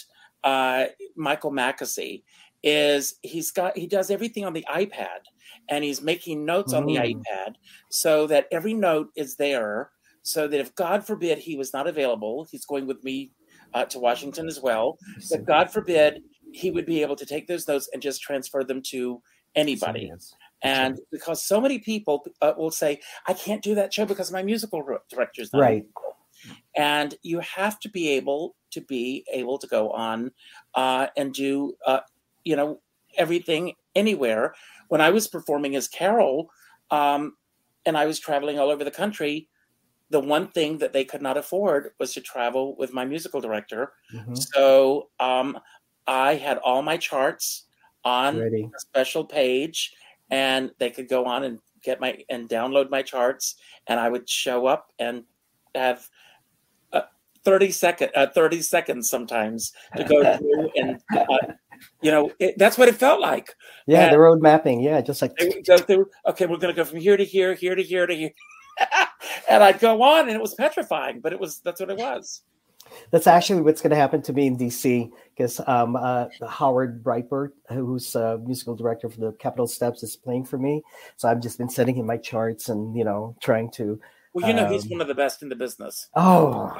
[0.44, 2.22] uh, Michael Mackesy
[2.62, 5.20] is he's got he does everything on the iPad
[5.68, 7.14] and he's making notes on the Mm.
[7.20, 7.54] iPad
[7.90, 9.90] so that every note is there
[10.22, 13.32] so that if God forbid he was not available, he's going with me
[13.74, 14.98] uh, to Washington as well.
[15.30, 18.82] But God forbid he would be able to take those notes and just transfer them
[18.90, 19.22] to
[19.54, 20.12] anybody.
[20.62, 24.42] And because so many people uh, will say, I can't do that show because my
[24.42, 25.86] musical director's not Right.
[26.76, 30.30] and you have to be able to be able to go on
[30.74, 32.00] uh, and do uh,
[32.44, 32.80] you know
[33.16, 34.54] everything anywhere
[34.88, 36.50] when i was performing as carol
[36.90, 37.34] um,
[37.86, 39.48] and i was traveling all over the country
[40.10, 43.92] the one thing that they could not afford was to travel with my musical director
[44.14, 44.36] Mhm.
[44.36, 45.58] so um,
[46.06, 47.64] i had all my charts
[48.04, 48.70] on Ready.
[48.74, 49.92] a special page
[50.30, 53.56] and they could go on and get my and download my charts
[53.86, 55.24] and i would show up and
[55.74, 56.06] have
[56.92, 57.02] uh,
[57.44, 61.24] 30 second uh, 30 seconds sometimes to go through and uh,
[62.02, 63.54] you know it, that's what it felt like
[63.86, 64.80] Yeah, And- the road mapping.
[64.80, 67.54] Yeah, just like they go through okay we're going to go from here to here
[67.54, 68.30] here to here to here
[69.48, 72.42] and i'd go on and it was petrifying but it was that's what it was
[73.10, 77.52] That's actually what's going to happen to me in DC because um, uh, Howard Breitbart,
[77.68, 80.82] who's uh, musical director for the Capitol Steps, is playing for me.
[81.16, 84.00] So I've just been sending him my charts and you know trying to.
[84.34, 86.72] well you know he's Um, one of the best in the business Oh,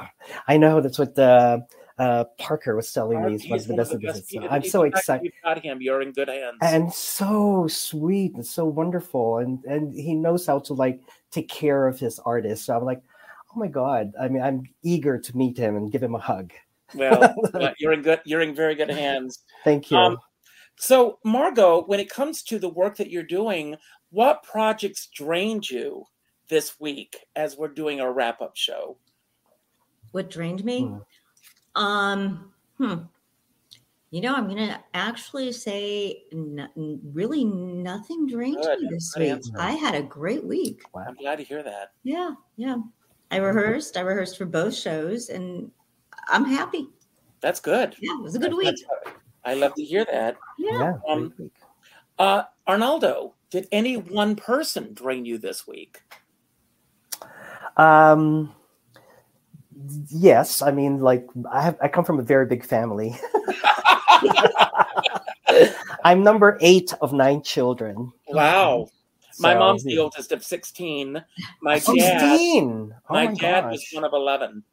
[0.47, 1.59] I know that's what uh,
[1.97, 3.37] uh, Parker was telling me.
[3.37, 4.29] He's one of the best in the business.
[4.29, 4.47] So.
[4.49, 5.25] I'm so excited.
[5.25, 9.93] you've got him you're in good hands and so sweet and so wonderful and and
[9.93, 13.01] he knows how to like take care of his artists so i'm like
[13.55, 16.51] oh my god i mean i'm eager to meet him and give him a hug
[16.95, 17.35] well
[17.79, 20.17] you're in good you're in very good hands thank you Um,
[20.81, 23.75] So, Margo, when it comes to the work that you're doing,
[24.11, 26.05] what projects drained you
[26.47, 28.97] this week as we're doing our wrap up show?
[30.11, 30.83] What drained me?
[30.83, 31.81] Hmm.
[31.81, 32.95] Um, hmm.
[34.11, 36.69] You know, I'm going to actually say n-
[37.13, 39.41] really nothing drained Good, me this week.
[39.59, 40.81] I had a great week.
[40.95, 41.91] I'm glad to hear that.
[42.03, 42.77] Yeah, yeah.
[43.31, 43.97] I rehearsed.
[43.97, 45.71] I rehearsed for both shows, and
[46.27, 46.89] I'm happy.
[47.41, 47.95] That's good.
[47.99, 48.75] Yeah, it was a good week.
[49.45, 50.37] I love to hear that.
[50.57, 50.79] Yeah.
[50.79, 51.51] yeah Um, week.
[52.17, 56.01] Uh, Arnaldo, did any one person drain you this week?
[57.77, 58.53] um
[60.09, 63.15] yes i mean like i have i come from a very big family
[66.03, 68.89] i'm number eight of nine children Wow.
[69.39, 71.23] My So- mom's the oldest of 16.
[71.61, 74.63] My dad, 16 oh my, my, dad was one of 11.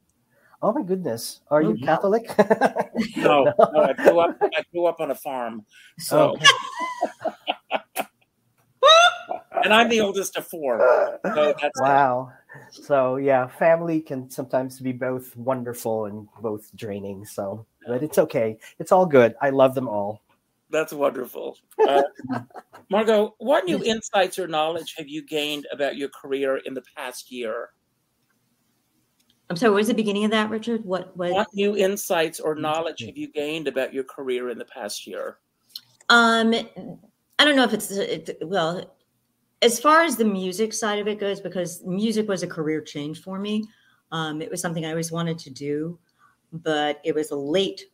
[0.62, 1.86] oh my goodness are you oh, wow.
[1.86, 2.26] catholic
[3.16, 5.64] No, no, I grew up I grew up on a farm.
[5.98, 6.46] So Okay.
[9.64, 10.78] and I'm the oldest of four.
[11.34, 12.32] So that's wow
[12.70, 18.56] so yeah family can sometimes be both wonderful and both draining so but it's okay
[18.78, 20.22] it's all good i love them all
[20.76, 21.56] That's wonderful.
[21.88, 22.02] Uh,
[22.90, 27.32] Margo, what new insights or knowledge have you gained about your career in the past
[27.32, 27.70] year?
[29.48, 29.70] I'm sorry.
[29.70, 30.84] What was the beginning of that, Richard?
[30.84, 31.16] What?
[31.16, 31.32] What?
[31.32, 35.38] What new insights or knowledge have you gained about your career in the past year?
[36.10, 36.52] Um,
[37.38, 38.94] I don't know if it's it, well,
[39.62, 43.22] as far as the music side of it goes, because music was a career change
[43.22, 43.66] for me.
[44.12, 45.98] Um, it was something I always wanted to do,
[46.52, 47.86] but it was a late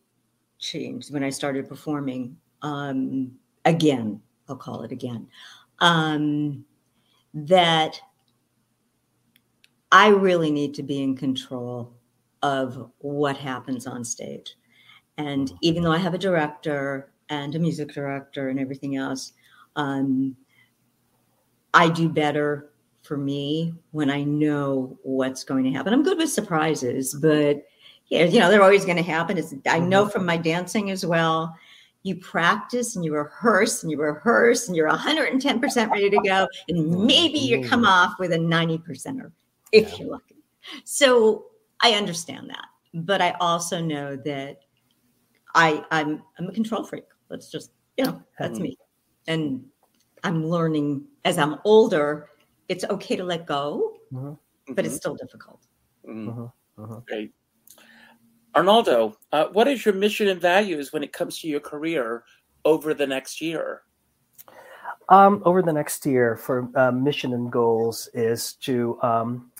[0.58, 2.36] change when I started performing.
[2.62, 3.32] Um,
[3.64, 5.26] again, I'll call it again.
[5.80, 6.64] Um,
[7.34, 8.00] that
[9.90, 11.92] I really need to be in control
[12.42, 14.56] of what happens on stage.
[15.18, 19.32] And even though I have a director and a music director and everything else,
[19.76, 20.36] um,
[21.74, 22.70] I do better
[23.02, 25.92] for me when I know what's going to happen.
[25.92, 27.64] I'm good with surprises, but
[28.08, 29.38] yeah, you know, they're always going to happen.
[29.38, 31.54] It's, I know from my dancing as well.
[32.02, 36.48] You practice and you rehearse and you rehearse and you're 110% ready to go.
[36.68, 37.06] And mm-hmm.
[37.06, 37.88] maybe you come mm-hmm.
[37.88, 39.32] off with a 90%er
[39.70, 40.36] if you're lucky.
[40.84, 41.46] So
[41.80, 42.66] I understand that.
[42.94, 44.60] But I also know that
[45.54, 47.04] I I'm I'm a control freak.
[47.30, 48.62] Let's just, you know, that's mm-hmm.
[48.62, 48.78] me.
[49.26, 49.64] And
[50.24, 52.28] I'm learning as I'm older,
[52.68, 53.96] it's okay to let go
[54.68, 55.66] but it's still difficult.
[56.06, 56.52] Mhm.
[57.06, 57.32] Great.
[58.54, 62.24] Arnaldo, uh, what is your mission and values when it comes to your career
[62.64, 63.82] over the next year?
[65.08, 69.50] Um, over the next year, for uh, mission and goals is to um,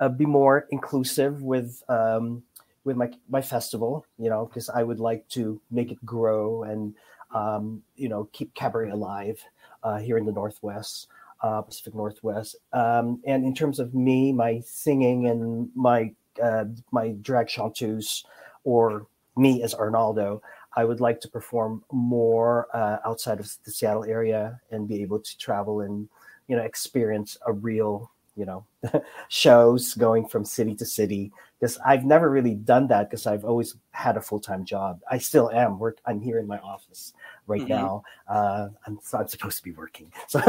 [0.00, 2.42] uh, be more inclusive with um,
[2.84, 4.04] with my my festival.
[4.18, 6.94] You know, because I would like to make it grow and
[7.34, 9.42] um, you know keep cabaret alive
[9.82, 11.08] uh, here in the Northwest,
[11.42, 12.56] uh, Pacific Northwest.
[12.72, 16.12] Um, and in terms of me, my singing and my
[16.42, 18.24] uh, my drag chanteuse,
[18.64, 19.06] or
[19.36, 20.42] me as Arnaldo,
[20.76, 25.20] I would like to perform more uh, outside of the Seattle area and be able
[25.20, 26.08] to travel and
[26.48, 28.64] you know experience a real you know
[29.28, 33.76] shows going from city to city because I've never really done that because I've always
[33.92, 35.00] had a full time job.
[35.10, 35.78] I still am.
[35.78, 35.98] Work.
[36.06, 37.14] I'm here in my office
[37.46, 37.68] right Mhm.
[37.68, 38.02] now.
[38.28, 40.12] Uh, I'm, so I'm supposed to be working.
[40.28, 40.40] So.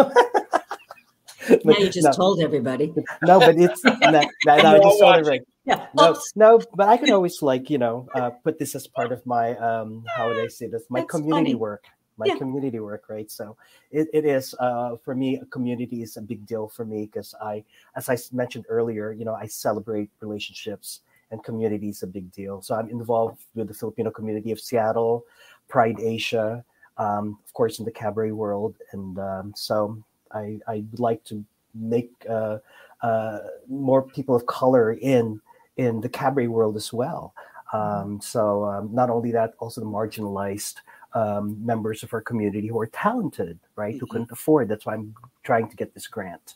[1.66, 2.94] Now you just no, told everybody.
[3.22, 5.20] no, but it's no, no, no, I just told watching.
[5.20, 5.88] everybody Yeah.
[5.94, 6.34] no, Oops.
[6.36, 9.56] no, but I can always like you know uh, put this as part of my
[9.58, 10.84] um, how would I say this?
[10.90, 11.56] My That's community funny.
[11.56, 11.86] work,
[12.18, 12.38] my Yeah.
[12.38, 13.30] community work, right?
[13.30, 13.58] So
[13.92, 15.38] it, it is uh, for me.
[15.38, 17.64] A community is a big deal for me because I,
[17.96, 22.62] as I mentioned earlier, you know, I celebrate relationships and community is a big deal.
[22.62, 25.26] So I'm involved with the Filipino community of Seattle,
[25.68, 26.64] Pride Asia,
[26.98, 30.02] um, of course, in the cabaret world, and um, so
[30.34, 32.58] I I would like to make uh,
[33.02, 35.42] uh, more people of color in
[35.78, 37.34] in the cabaret world as well.
[37.74, 40.76] Um, so um, not only that, also the marginalized
[41.14, 44.10] um, members of our community who are talented, right, who Mhm.
[44.10, 44.70] couldn't afford.
[44.70, 45.14] That's why I'm
[45.44, 46.56] trying to get this grant.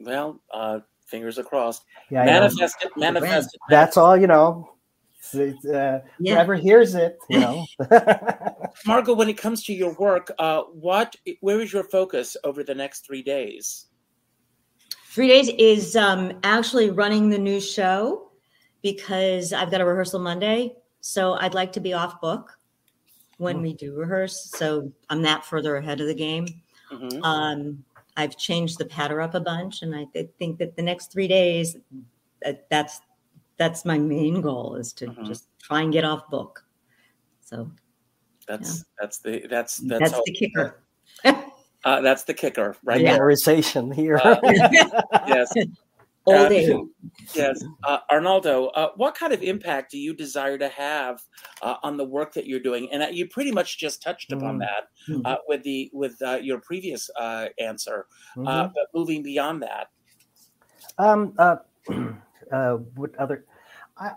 [0.00, 1.84] Well, uh, fingers crossed.
[2.10, 2.96] Yeah, manifest it.
[2.96, 3.60] Manifest it.
[3.68, 4.16] that's all.
[4.16, 4.73] You know,
[5.34, 6.34] uh, Yeah.
[6.34, 7.66] whoever hears it, you know.
[8.86, 12.74] Margo, when it comes to your work, uh, what where is your focus over the
[12.74, 13.86] next three days?
[15.06, 18.32] Three days is um, actually running the new show
[18.82, 20.74] because I've got a rehearsal Monday.
[21.00, 22.50] So I'd like to be off book
[23.38, 24.50] when we do rehearse.
[24.56, 26.46] So I'm that further ahead of the game.
[26.92, 27.22] Mhm.
[27.22, 27.84] Um,
[28.16, 31.26] I've changed the patter up a bunch, and I th- think that the next three
[31.26, 31.76] days,
[32.42, 33.00] that, that's
[33.56, 35.26] that's my main goal is to Mhm.
[35.26, 36.64] just try and get off book.
[37.40, 37.70] So
[38.46, 40.82] That's that's the that's that's, that's, all- the kicker.
[41.84, 43.00] Uh, that's the kicker, right?
[43.00, 43.18] Yeah.
[43.18, 44.16] Memorization here.
[44.22, 44.36] Uh,
[45.28, 45.52] Yes.
[46.26, 46.84] Old Uh.
[47.34, 51.20] Yes, uh, Arnaldo, uh, what kind of impact do you desire to have
[51.60, 52.90] uh, on the work that you're doing?
[52.90, 54.60] And uh, you pretty much just touched upon Mm.
[54.60, 55.20] that Mm.
[55.26, 58.06] uh, with the with uh, your previous uh, answer.
[58.36, 58.48] Mhm.
[58.48, 59.90] Uh, but moving beyond that,
[60.96, 61.34] Um,
[62.54, 63.44] uh, uh, what other?
[63.96, 64.12] I,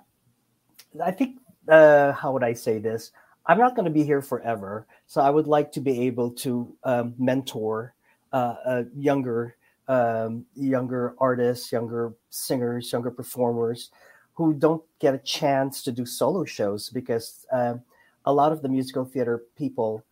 [1.04, 1.40] I think.
[1.68, 3.12] Uh, how would I say this?
[3.46, 6.74] I'm not going to be here forever, so I would like to be able to
[6.84, 7.94] um, mentor
[8.32, 9.58] uh, uh, younger,
[9.88, 13.92] um, younger artists, younger singers, younger performers
[14.34, 17.82] who don't get a chance to do solo shows because um,
[18.26, 20.04] a lot of the musical theater people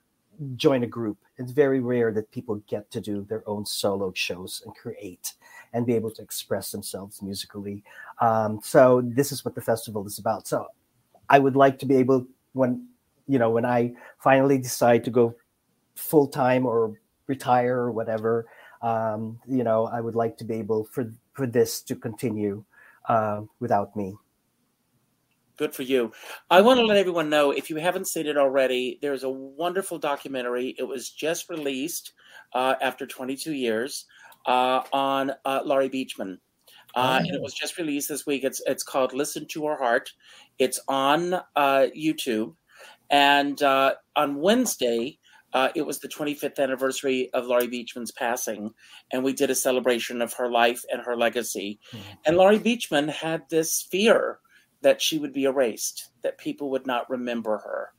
[0.56, 1.18] join a group.
[1.38, 5.34] It's very rare that people get to do their own solo shows and create
[5.74, 7.84] and be able to express themselves musically.
[8.22, 10.48] Um, so this is what the festival is about.
[10.48, 10.68] So
[11.30, 12.88] I would like to be able when
[13.28, 15.36] you know when I finally decide to go
[15.96, 16.94] full time or
[17.28, 18.46] retire or whatever.
[18.82, 22.64] Um, you know, I would like to be able for for this to continue
[23.10, 24.16] uh, without me.
[25.58, 26.12] Good for you.
[26.50, 29.98] I want to let everyone know if you haven't seen it already, there's a wonderful
[29.98, 30.76] documentary.
[30.78, 32.12] It was just released
[32.54, 34.06] uh, after 22 years
[34.48, 36.40] uh, on uh, Laurie Beechman.
[36.96, 38.46] Uh, and it was just released this week.
[38.46, 40.12] It's it's called "Listen to Her Heart."
[40.60, 42.56] It's on uh, YouTube,
[43.10, 45.20] and uh, on Wednesday
[45.54, 48.74] uh, it was the 25th anniversary of Laurie Beechman's passing,
[49.12, 51.80] and we did a celebration of her life and her legacy.
[51.92, 52.00] Mhm.
[52.26, 54.40] And Laurie Beechman had this fear
[54.86, 57.90] that she would be erased, that people would not remember her,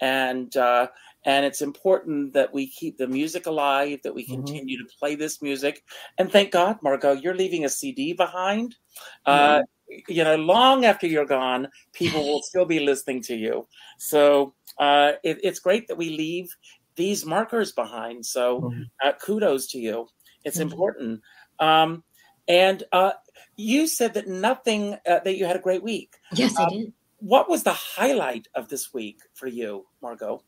[0.00, 0.86] and uh,
[1.24, 4.36] and it's important that we keep the music alive, that we Mhm.
[4.36, 5.82] continue to play this music,
[6.18, 8.76] and thank God, Margo, you're leaving a CD behind.
[9.24, 9.62] Uh,
[10.08, 13.66] you know, long after you're gone, people will still be listening to you.
[13.98, 16.48] So uh, it, it's great that we leave
[16.96, 18.24] these markers behind.
[18.26, 18.90] So Mhm.
[19.04, 20.08] uh, kudos to you.
[20.44, 21.20] It's important.
[21.58, 22.04] Um,
[22.48, 23.12] and uh,
[23.56, 26.16] you said that nothing, uh, that you had a great week.
[26.32, 26.92] Yes, I Um, did.
[27.18, 30.42] What was the highlight of this week for you, Margo?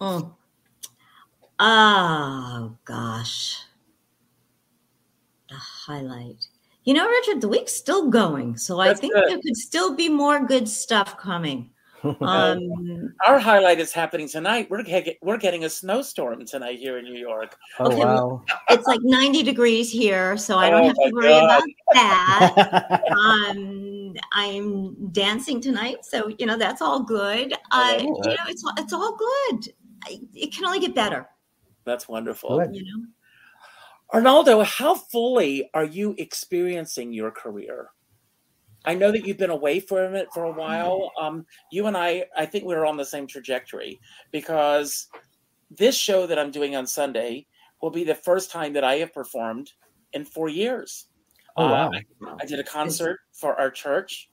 [0.00, 0.34] Oh.
[1.60, 3.58] Oh gosh.
[5.48, 6.44] The highlight.
[6.84, 8.56] You know, Richard, the week's still going.
[8.56, 9.28] So I think good.
[9.28, 11.70] there could still be more good stuff coming.
[12.04, 14.68] Um, Our highlight is happening tonight.
[14.70, 17.56] We're get, we're getting a snowstorm tonight here in New York.
[17.80, 18.44] Oh Okay, wow!
[18.70, 21.44] it's like 90 degrees here, so I don't Oh have to worry God.
[21.44, 21.62] about
[21.94, 23.02] that.
[23.16, 27.52] um, I'm dancing tonight, so you know that's all good.
[27.70, 29.72] Uh, Oh, you know, it's it's all good.
[30.04, 31.28] I, it can only get better.
[31.84, 32.58] That's wonderful.
[32.58, 32.74] Good.
[32.74, 33.06] You know.
[34.12, 37.90] Arnaldo, how fully are you experiencing your career?
[38.84, 41.10] I know that you've been away from it for a while.
[41.20, 44.00] Um, you and I, I think we're on the same trajectory
[44.30, 45.08] because
[45.70, 47.46] this show that I'm doing on Sunday
[47.82, 49.72] will be the first time that I have performed
[50.12, 51.06] in four years.
[51.56, 51.90] Oh Uh, wow!
[51.92, 54.30] I, I did a concert for our church,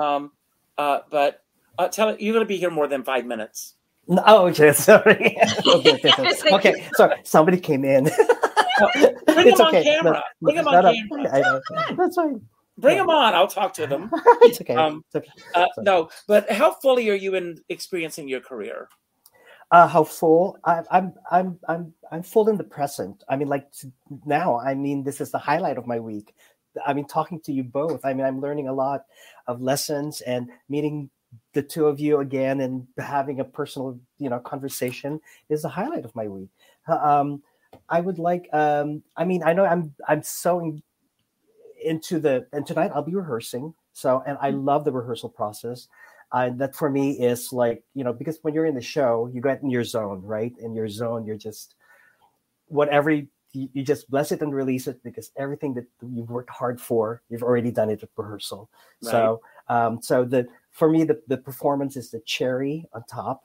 [0.00, 0.32] um,
[0.78, 1.42] uh, but
[1.78, 3.74] uh, tell you're going to be here more than five minutes.
[4.08, 5.36] No, oh, okay, sorry.
[5.66, 6.72] okay, okay, It's okay.
[6.82, 7.16] like- sorry.
[7.24, 8.04] Somebody came in.
[8.04, 9.84] Bring it's him on okay.
[9.84, 10.22] camera.
[10.40, 11.62] Bring him on no, no, camera.
[11.76, 11.94] I.
[11.94, 12.40] That's fine.
[12.78, 13.34] Bring them on.
[13.34, 14.10] I'll talk to them.
[14.42, 14.74] it's okay.
[14.74, 15.28] Um, it's okay.
[15.54, 18.88] Uh, no, but how fully are you in experiencing your career?
[19.70, 23.68] uh how full I, i'm i'm i'm i'm full in the present i mean like
[24.24, 26.34] now i mean this is the highlight of my week
[26.86, 29.04] i mean talking to you both i mean i'm learning a lot
[29.46, 31.10] of lessons and meeting
[31.52, 36.04] the two of you again and having a personal you know conversation is the highlight
[36.04, 36.50] of my week
[36.88, 37.42] Uh, um
[37.88, 40.82] i would like um i mean i know i'm i'm so in,
[41.86, 43.72] into the and tonight i'll be rehearsing.
[43.92, 45.88] So and i love the rehearsal process.
[46.32, 49.40] Uh, that for me is like you know because when you're in the show you
[49.40, 50.54] get in your zone right?
[50.58, 51.76] In your zone you're just
[52.66, 56.80] whatever you, you just bless it and release it because everything that you've worked hard
[56.80, 58.68] for you've already done it at rehearsal.
[59.00, 63.44] So um so the for me the, the performance is the cherry on top.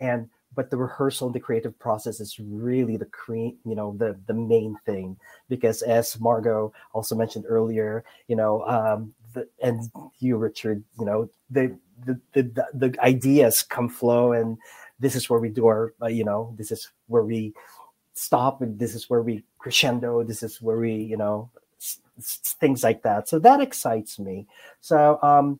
[0.00, 4.18] And but the rehearsal and the creative process is really the cream you know the
[4.26, 5.16] the main thing
[5.48, 11.28] because as margo also mentioned earlier you know um the, and you richard you know
[11.50, 14.58] the the, the the ideas come flow and
[14.98, 17.52] this is where we do our uh, you know this is where we
[18.14, 21.50] stop and this is where we crescendo this is where we you know
[21.80, 23.28] s- s- things like that.
[23.28, 24.46] So that excites me.
[24.80, 25.58] So um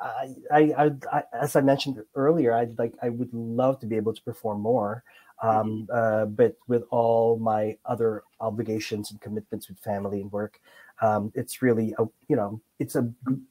[0.00, 3.96] I, I, I, I as i mentioned earlier i'd like i would love to be
[3.96, 5.04] able to perform more
[5.42, 10.60] um uh, but with all my other obligations and commitments with family and work
[11.02, 13.06] um, it's really a you know it's a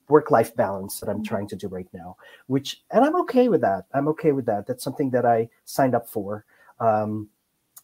[0.09, 2.17] work life balance that i'm trying to do right now
[2.47, 3.85] which and i'm okay with that.
[3.93, 4.65] I'm okay with that.
[4.65, 6.45] That's something that i signed up for.
[6.79, 7.29] Um,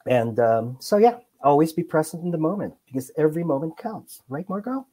[0.07, 4.21] and um, so yeah always be present in the moment because every moment counts.
[4.29, 4.87] Right margo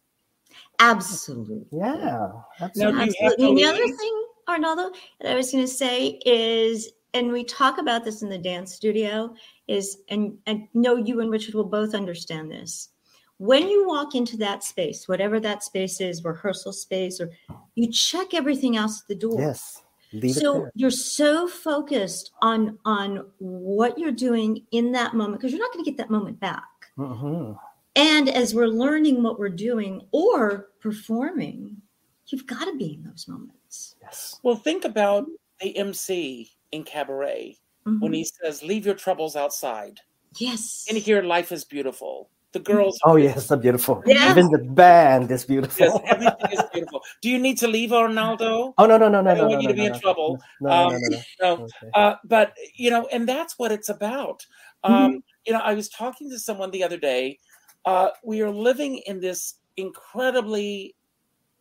[0.80, 1.66] Absolutely.
[1.70, 2.30] yeah
[2.76, 3.44] Now, do Absolutely.
[3.46, 4.90] And the other thing, Arnaldo,
[5.20, 8.74] that I was going to say is, and we talk about this in the dance
[8.74, 9.34] studio,
[9.66, 12.90] is, and I know you and Richard will both understand this.
[13.38, 17.30] When you walk into that space, whatever that space is, rehearsal space, or
[17.76, 19.40] you check everything else at the door.
[19.40, 19.82] yes
[20.12, 25.60] leave so you're so focused on on what you're doing in that moment because you're
[25.60, 26.64] not going to get that moment back.
[26.96, 27.52] hmm
[27.98, 31.82] And as we're learning what we're doing or performing,
[32.28, 33.96] you've got to be in those moments.
[34.00, 35.26] yes Well, think about
[35.60, 38.14] the MC in Cabaret when Mhm.
[38.14, 39.98] he says, Leave your troubles outside.
[40.38, 40.86] yes.
[40.88, 42.30] And here, life is beautiful.
[42.52, 42.98] The girls.
[43.04, 44.30] oh yes so beautiful Yeah.
[44.30, 47.02] even the band is beautiful Yes, everything is beautiful.
[47.20, 48.72] Do you need to leave, Arnaldo?
[48.78, 50.00] oh no no no no I don't no want you no to be no, in
[50.00, 50.30] trouble.
[50.60, 51.20] no no Um, no, no, no.
[51.42, 51.90] No, Okay.
[51.94, 54.46] Uh, but you know, and that's what it's about.
[54.84, 57.38] Um, You know, I was talking to someone the other day.
[57.84, 60.94] Uh, we are living in this incredibly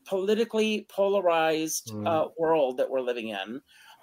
[0.05, 2.05] politically polarized Mm.
[2.05, 3.61] uh, world that we're living in.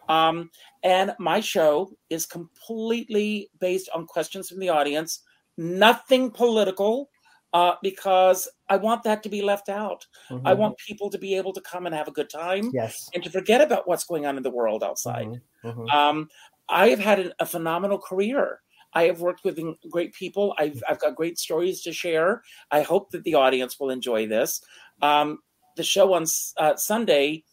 [0.08, 0.50] Um,
[0.82, 5.22] and my show is completely based on questions from the audience,
[5.58, 7.10] nothing political,
[7.54, 10.06] uh, because I want that to be left out.
[10.44, 10.54] I Mhm.
[10.54, 13.30] want people to be able to come and have a good time yes and to
[13.30, 15.28] forget about what's going on in the world outside.
[15.28, 15.42] Mhm.
[15.62, 15.94] Mhm.
[15.94, 16.28] Um,
[16.68, 18.62] I have had a phenomenal career.
[18.94, 19.58] I have worked with
[19.90, 20.54] great people.
[20.58, 22.42] I've, I've got great stories to share.
[22.70, 24.62] I hope that the audience will enjoy this.
[25.02, 25.38] Um,
[25.76, 26.24] the show on
[26.56, 27.44] uh, Sunday,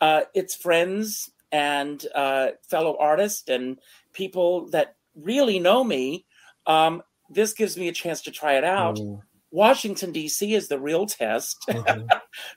[0.00, 3.78] uh, it's friends and uh, fellow artists and
[4.12, 6.26] people that really know me.
[6.66, 8.96] Um, this gives me a chance to try it out.
[8.96, 9.20] Mm.
[9.50, 10.52] Washington, D.C.
[10.52, 12.08] is the real test Mhm.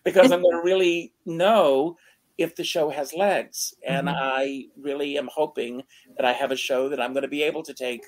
[0.04, 1.96] because I'm going to really know
[2.38, 3.74] if the show has legs.
[3.86, 4.16] And Mhm.
[4.18, 5.84] I really am hoping
[6.18, 8.02] that I have a show that I'm going to be able to take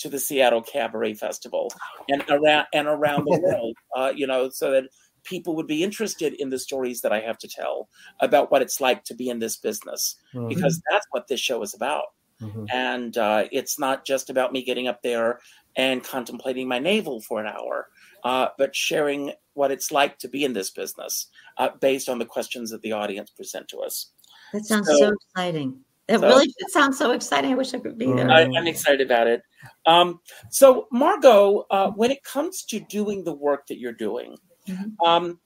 [0.00, 1.72] to the Seattle Cabaret Festival
[2.08, 3.76] and around and around the world.
[3.96, 4.84] Uh, you know, so that
[5.24, 7.88] people would be interested in the stories that I have to tell
[8.20, 10.48] about what it's like to be in this business Mhm.
[10.48, 12.06] because that's what this show is about
[12.40, 12.66] Mhm.
[12.72, 15.40] and uh, it's not just about me getting up there
[15.76, 17.90] and contemplating my navel for an hour,
[18.24, 21.26] uh, but sharing what it's like to be in this business
[21.58, 24.10] uh, based on the questions that the audience present to us.
[24.52, 25.84] That sounds so, so exciting.
[26.08, 27.52] It so, really should sound so exciting.
[27.52, 28.28] I wish I could be there.
[28.30, 29.42] I, am excited about it.
[29.86, 30.20] Um,
[30.50, 34.36] so, Margo, uh, when it comes to doing the work that you're doing,
[34.68, 35.04] mm-hmm.
[35.04, 35.40] um,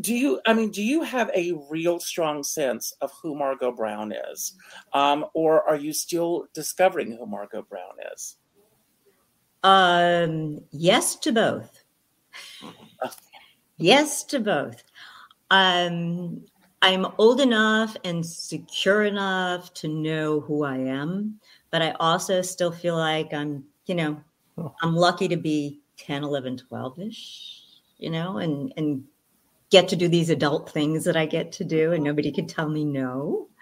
[0.00, 4.12] do you i mean do you have a real strong sense of who margo brown
[4.30, 4.54] is?
[4.92, 8.36] Um, or are you still discovering who margo brown is?
[9.62, 11.84] Um yes to both.
[13.82, 14.82] Yes to both.
[15.50, 16.44] Um
[16.82, 21.38] i'm old enough and secure enough to know who i am
[21.70, 24.20] but i also still feel like i'm you know
[24.58, 24.74] oh.
[24.82, 27.60] i'm lucky to be 10 11 12ish
[27.98, 29.04] you know and and
[29.70, 32.68] get to do these adult things that I get to do, and nobody can tell
[32.68, 33.46] me no.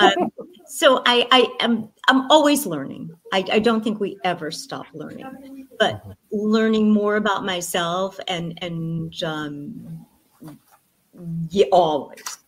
[0.00, 0.32] Um,
[0.66, 3.10] so I, I am I'm always learning.
[3.32, 9.22] I, I don't think we ever stop learning, but learning more about myself and and
[9.22, 10.06] um,
[11.48, 12.38] yeah, always,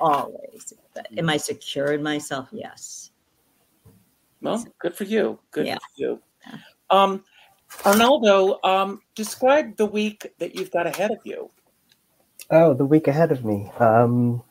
[0.00, 0.72] always.
[0.94, 2.48] But Am I secure in myself?
[2.52, 3.07] Yes.
[4.40, 5.38] Well, good for you.
[5.50, 5.76] Good yeah.
[5.76, 6.20] for you.
[6.90, 7.24] Um,
[7.84, 11.50] Arnaldo, um, describe the week that you've got ahead of you.
[12.50, 13.70] Oh, the week ahead of me.
[13.78, 14.42] Um,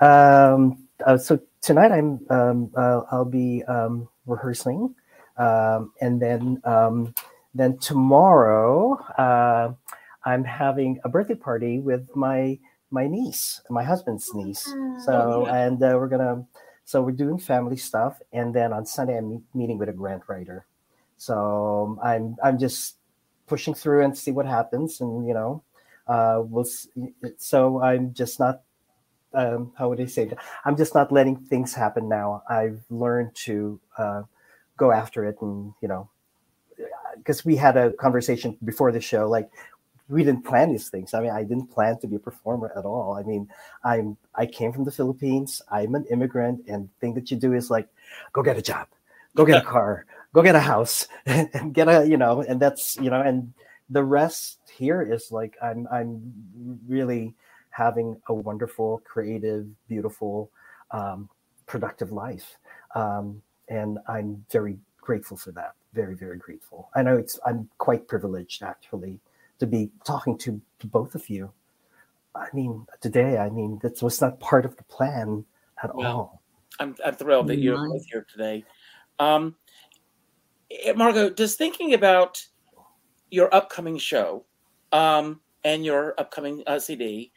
[0.00, 4.94] um, uh, so tonight I'm um, uh, I'll be um, rehearsing,
[5.36, 7.14] um, and then um,
[7.54, 9.72] then tomorrow uh,
[10.24, 12.58] I'm having a birthday party with my
[12.90, 14.64] my niece, my husband's niece.
[15.04, 16.44] So and uh, we're gonna
[16.84, 20.66] so we're doing family stuff, and then on Sunday I'm meeting with a grant writer.
[21.16, 22.96] So I'm I'm just
[23.46, 25.62] pushing through and see what happens, and you know
[26.06, 26.66] uh, will
[27.38, 28.62] so I'm just not
[29.34, 30.38] um, how would I say that?
[30.64, 32.42] I'm just not letting things happen now.
[32.48, 34.22] I've learned to uh,
[34.76, 36.08] go after it, and you know,
[37.16, 39.50] because we had a conversation before the show, like
[40.12, 41.14] we didn't plan these things.
[41.14, 43.14] I mean, I didn't plan to be a performer at all.
[43.14, 43.48] I mean,
[43.82, 45.62] I'm I came from the Philippines.
[45.70, 47.88] I'm an immigrant, and thing that you do is like,
[48.32, 48.88] go get a job,
[49.34, 50.04] go get a car,
[50.34, 53.52] go get a house, and get a you know, and that's you know, and
[53.88, 56.20] the rest here is like I'm I'm
[56.86, 57.34] really
[57.70, 60.50] having a wonderful, creative, beautiful,
[60.90, 61.30] um,
[61.66, 62.58] productive life,
[62.94, 65.72] um, and I'm very grateful for that.
[65.94, 66.90] Very very grateful.
[66.94, 69.18] I know it's I'm quite privileged actually
[69.62, 71.52] to be talking to, to both of you.
[72.34, 73.38] I mean today.
[73.38, 75.44] I mean that was not part of the plan
[75.82, 76.42] at well, all.
[76.80, 78.64] I'm I'm thrilled that you're both here today.
[79.18, 79.54] Um,
[80.70, 82.44] eh, Margo, does thinking about
[83.30, 84.44] your upcoming show
[84.90, 87.30] um, and your upcoming uh, CD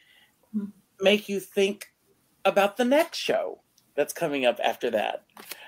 [0.55, 0.69] mm-hmm.
[1.01, 1.93] make you think
[2.43, 3.61] about the next show
[3.95, 5.26] that's coming up after that?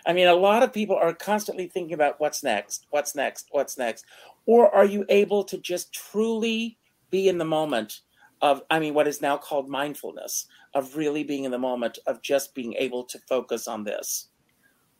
[0.07, 3.77] I mean, a lot of people are constantly thinking about what's next, what's next, what's
[3.77, 4.05] next.
[4.47, 6.79] Or are you able to just truly
[7.11, 7.99] be in the moment
[8.41, 12.21] of, I mean, what is now called mindfulness, of really being in the moment, of
[12.21, 14.29] just being able to focus on this?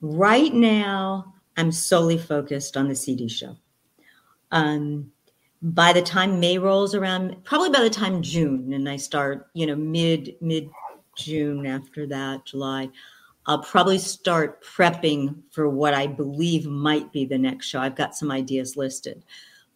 [0.02, 3.58] Right now, I'm solely focused on the CD show.
[4.52, 5.12] Um,
[5.62, 9.66] by the time May rolls around, probably by the time June, and I start, you
[9.66, 10.70] know, mid mid
[11.18, 12.90] June after that, July,
[13.48, 17.80] I'll probably start prepping for what I believe might be the next show.
[17.80, 19.24] I've got some ideas listed.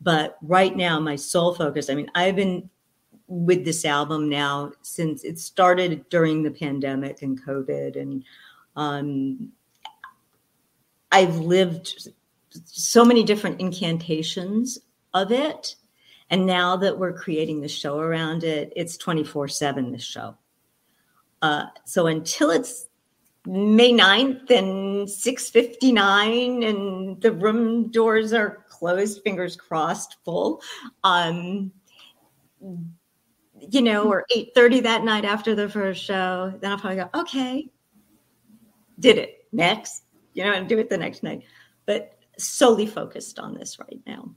[0.01, 2.69] But right now, my sole focus, I mean, I've been
[3.28, 7.95] with this album now since it started during the pandemic and COVID.
[7.95, 8.26] And
[8.76, 9.53] um,
[11.13, 12.09] I've lived
[12.65, 14.80] so many different incantations
[15.13, 15.76] of it.
[16.30, 20.36] And now that we're creating the show around it, it's 24 7 this show.
[21.41, 22.88] Uh, so until it's
[23.45, 30.61] May 9th and 6:59 and the room doors are closed, fingers crossed, full.
[31.03, 31.71] Um,
[33.69, 37.69] you know, or 8:30 that night after the first show, then I'll probably go, okay,
[38.99, 41.43] did it next, you know, and do it the next night.
[41.85, 44.33] But solely focused on this right now.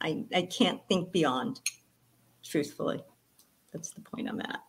[0.00, 1.60] I, I can't think beyond,
[2.44, 3.02] truthfully.
[3.72, 4.60] That's the point I'm at.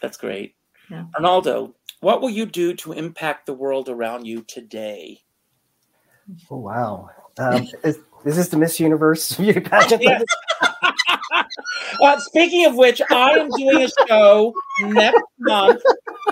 [0.00, 0.54] That's great.
[0.90, 1.04] Yeah.
[1.14, 5.20] Arnaldo, what will you do to impact the world around you today?
[6.50, 7.10] Oh, wow.
[7.38, 10.02] Um, is, is this the Miss Universe pageant?
[12.02, 15.80] uh, speaking of which, I am doing a show next month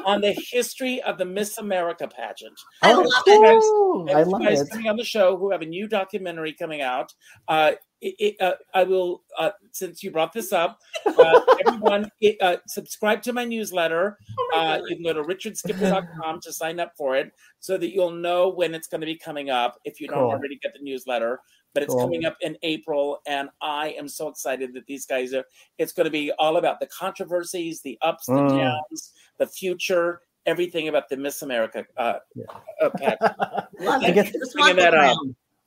[0.04, 2.58] on the history of the Miss America pageant.
[2.82, 4.12] I love it.
[4.12, 4.70] I love it.
[4.70, 7.14] coming on the show who have a new documentary coming out.
[7.46, 12.36] Uh, it, it, uh, I will, uh, since you brought this up, uh, everyone it,
[12.40, 14.18] uh, subscribe to my newsletter.
[14.38, 17.92] Oh my uh, you can go to richardskipper.com to sign up for it so that
[17.92, 20.82] you'll know when it's going to be coming up if you don't already get the
[20.82, 21.40] newsletter
[21.72, 22.02] but it's cool.
[22.02, 25.44] coming up in April, and I am so excited that these guys are.
[25.78, 28.58] It's going to be all about the controversies, the ups, the mm.
[28.58, 32.44] downs, the future, everything about the Miss America uh, Yeah.
[32.82, 33.20] uh, pageant.
[33.80, 34.14] Love I it.
[34.14, 35.16] guess- just the that up.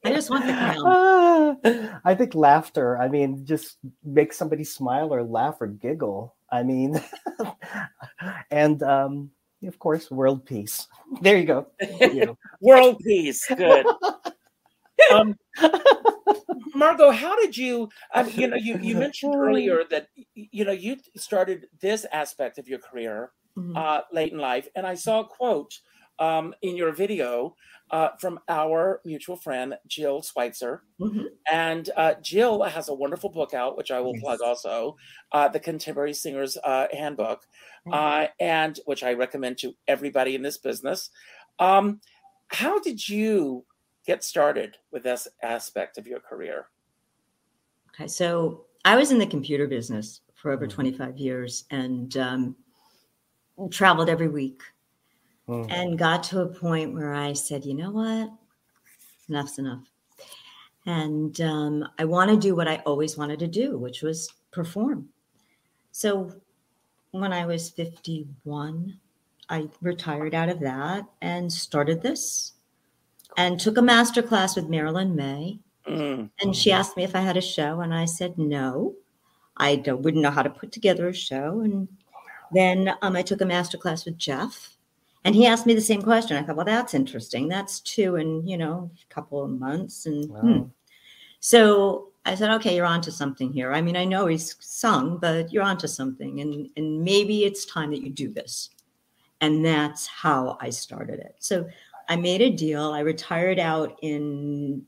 [0.04, 0.14] Crown.
[0.14, 0.54] I just want the
[1.64, 2.02] crown.
[2.06, 2.98] I think laughter.
[2.98, 6.36] I mean, just make somebody smile or laugh or giggle.
[6.52, 7.02] I mean,
[8.52, 9.32] and um,
[9.66, 10.88] of course, world peace.
[11.22, 11.68] There you go.
[12.02, 12.38] You know.
[12.60, 13.46] World peace.
[13.48, 13.86] Good.
[15.12, 15.36] Um,
[16.76, 17.90] Margo, how did you?
[18.14, 22.58] I mean, you know, you, you mentioned earlier that you know you started this aspect
[22.58, 23.78] of your career Mhm.
[23.78, 25.78] uh, late in life, and I saw a quote
[26.20, 27.56] um, in your video
[27.92, 31.26] uh, from our mutual friend Jill Schweitzer, Mhm.
[31.52, 34.96] and uh, Jill has a wonderful book out, which I will plug also,
[35.32, 37.46] uh, the Contemporary Singers uh, Handbook,
[37.92, 41.10] uh, and which I recommend to everybody in this business.
[41.60, 42.00] Um,
[42.48, 43.66] how did you
[44.08, 46.68] get started with this aspect of your career?
[47.90, 50.72] Okay, so I was in the computer business for over Mhm.
[50.72, 52.56] 25 years and um,
[53.70, 54.62] traveled every week
[55.48, 55.70] Mm.
[55.72, 58.32] and got to a point where I said, you know what?
[59.30, 59.84] Enough's enough.
[60.86, 65.10] And um, I want to do what I always wanted to do, which was perform.
[65.92, 66.32] So
[67.12, 69.00] when I was 51,
[69.50, 72.54] I retired out of that and started this
[73.38, 75.60] and took a master class with Marilyn Maye.
[75.88, 78.96] Mm, And she asked me if I had a show, and I said no.
[79.58, 81.60] I don't, wouldn't know how to put together a show.
[81.62, 81.88] And
[82.54, 84.73] then um, I took a master class with Jeff,
[85.26, 86.38] and he asked me the same question.
[86.38, 87.48] I thought, well, that's interesting.
[87.48, 90.62] That's two in you know a couple of months, and hmm.
[91.40, 93.74] So I said, okay, you're onto something here.
[93.74, 97.92] I mean, I know he's sung, but you're onto something, and and maybe it's time
[97.92, 98.70] that you do this.
[99.42, 101.36] And that's how I started it.
[101.40, 101.68] So
[102.08, 102.92] I made a deal.
[102.92, 104.84] I retired out in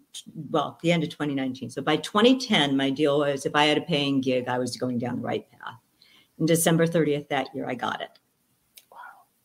[0.49, 1.69] well, the end of 2019.
[1.69, 4.97] So by 2010, my deal was if I had a paying gig, I was going
[4.97, 5.79] down the right path.
[6.39, 8.19] And December 30th that year, I got it.
[8.91, 8.97] Wow.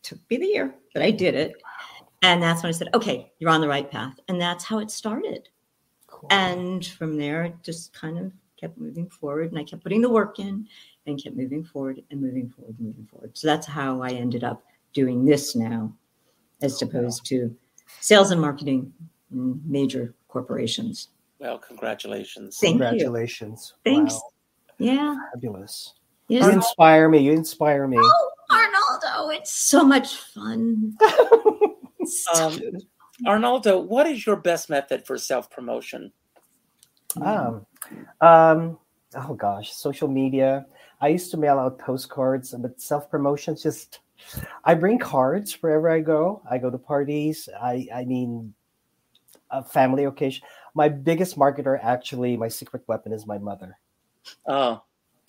[0.03, 1.61] Took me the year, but I did it.
[2.23, 4.19] And that's when I said, okay, you're on the right path.
[4.27, 5.49] And that's how it started.
[6.07, 6.27] Cool.
[6.31, 9.49] And from there, it just kind of kept moving forward.
[9.49, 10.67] And I kept putting the work in
[11.07, 13.35] and kept moving forward and moving forward and moving forward.
[13.35, 14.63] So that's how I ended up
[14.93, 15.91] doing this now,
[16.61, 17.55] as opposed to
[17.99, 18.93] sales and marketing
[19.31, 21.07] in major corporations.
[21.39, 22.57] well, congratulations.
[22.59, 22.79] Thank you.
[22.79, 23.73] Congratulations.
[23.83, 24.13] Thanks.
[24.13, 24.21] Wow.
[24.77, 25.15] Yeah.
[25.33, 25.93] Fabulous.
[26.27, 26.45] Yes.
[26.45, 27.19] You inspire me.
[27.19, 27.97] You inspire me.
[27.99, 28.30] Oh,
[29.21, 30.97] Arnaldo, it's so much fun.
[32.35, 32.59] Um,
[33.27, 36.11] Arnaldo, what is your best method for self promotion?
[37.21, 37.65] Um,
[38.21, 38.79] um,
[39.15, 40.65] oh gosh, social media.
[40.99, 43.99] I used to mail out postcards, but self promotions just.
[44.63, 46.41] I bring cards wherever I go.
[46.49, 47.47] I go to parties.
[47.61, 48.53] I I mean,
[49.51, 50.43] a family occasion.
[50.73, 53.77] My biggest marketer, actually, my secret weapon is my mother.
[54.47, 54.81] Oh,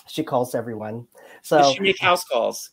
[0.06, 1.06] She calls everyone.
[1.48, 2.70] does So she make house calls?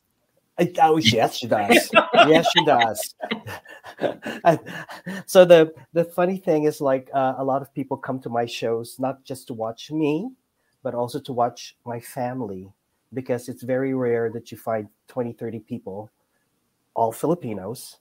[0.60, 1.90] I- Oh yes, she does.
[2.28, 3.16] yes, she does.
[5.26, 8.46] so the the funny thing is, like uh, a lot of people come to my
[8.46, 10.30] shows not just to watch me,
[10.84, 12.72] but also to watch my family,
[13.14, 16.12] because it's very rare that you find 20, 30 people,
[16.94, 18.00] all Filipinos,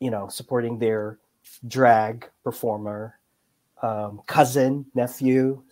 [0.00, 1.18] you know, supporting their
[1.68, 3.18] drag performer,
[3.82, 5.62] um, cousin, nephew,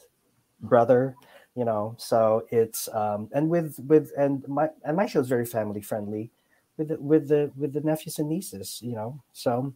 [0.62, 1.16] brother
[1.56, 5.46] you know so it's um and with with and my and my show is very
[5.46, 6.30] family friendly
[6.76, 9.72] with the, with the with the nephews and nieces you know so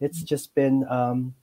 [0.00, 1.34] it's just been um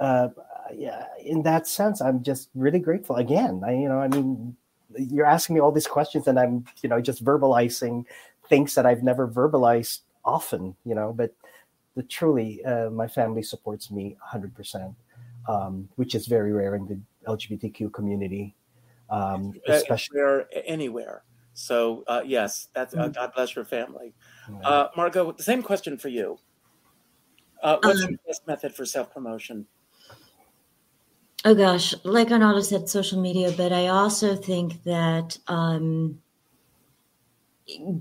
[0.00, 0.28] uh
[0.74, 3.16] yeah in that sense i'm just really grateful.
[3.16, 4.56] Again i you know i mean
[4.98, 8.04] you're asking me all these questions and i'm you know just verbalizing
[8.48, 11.34] things that i've never verbalized often you know but
[11.96, 14.94] the truly uh, my family supports me 100%
[15.48, 16.98] um, which is very rare in the
[17.30, 18.54] lgbtq community
[19.10, 21.22] um, especially Anywhere, anywhere.
[21.54, 23.14] So uh, yes, that's uh, Mm.
[23.14, 24.14] God bless your family.
[24.48, 24.58] you.
[24.64, 26.38] Uh, Margo, the same question for you.
[27.62, 29.66] Uh, what's Um, your best method for self promotion?
[31.44, 36.20] Oh gosh, like Arnaldo said, social media, but I also think that um,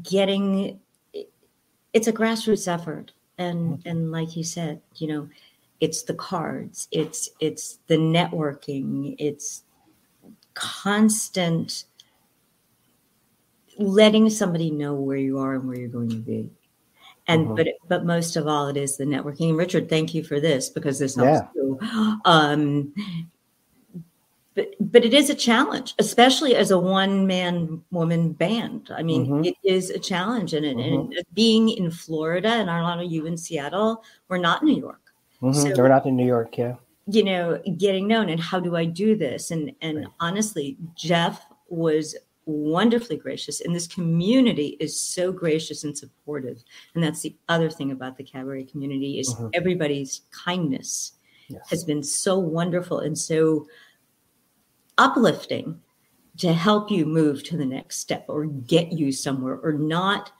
[0.01, 0.79] getting
[1.93, 5.29] it's a grassroots effort, and and like you said, you know,
[5.79, 9.64] it's the cards, it's it's the networking, it's
[10.55, 11.85] constant
[13.77, 16.49] letting somebody know where you are and where you're going to be.
[17.27, 17.55] And Mhm.
[17.55, 19.49] but but most of all, it is the networking.
[19.49, 21.23] And Richard, thank you for this because this Yeah.
[21.25, 21.79] helps too.
[22.25, 22.93] Um,
[24.53, 28.91] but but it is a challenge, especially as a one man woman band.
[28.95, 29.45] I mean, Mhm.
[29.47, 33.25] it is a challenge, and, it, and being in Florida and a lot of you
[33.25, 35.01] in Seattle, we're not in New York.
[35.41, 35.53] Mhm.
[35.53, 36.75] so- They're not in New York, yeah.
[37.07, 39.51] You know, getting known and how do I do this?
[39.51, 40.07] And and Right.
[40.19, 42.15] honestly, Jeff was
[42.47, 46.63] wonderfully gracious, and this community is so gracious and supportive.
[46.95, 49.51] And that's the other thing about the cabaret community is Mhm.
[49.53, 51.13] everybody's kindness
[51.47, 51.69] Yes.
[51.69, 53.67] has been so wonderful and so
[54.97, 55.79] uplifting
[56.37, 60.31] to help you move to the next step or get you somewhere or not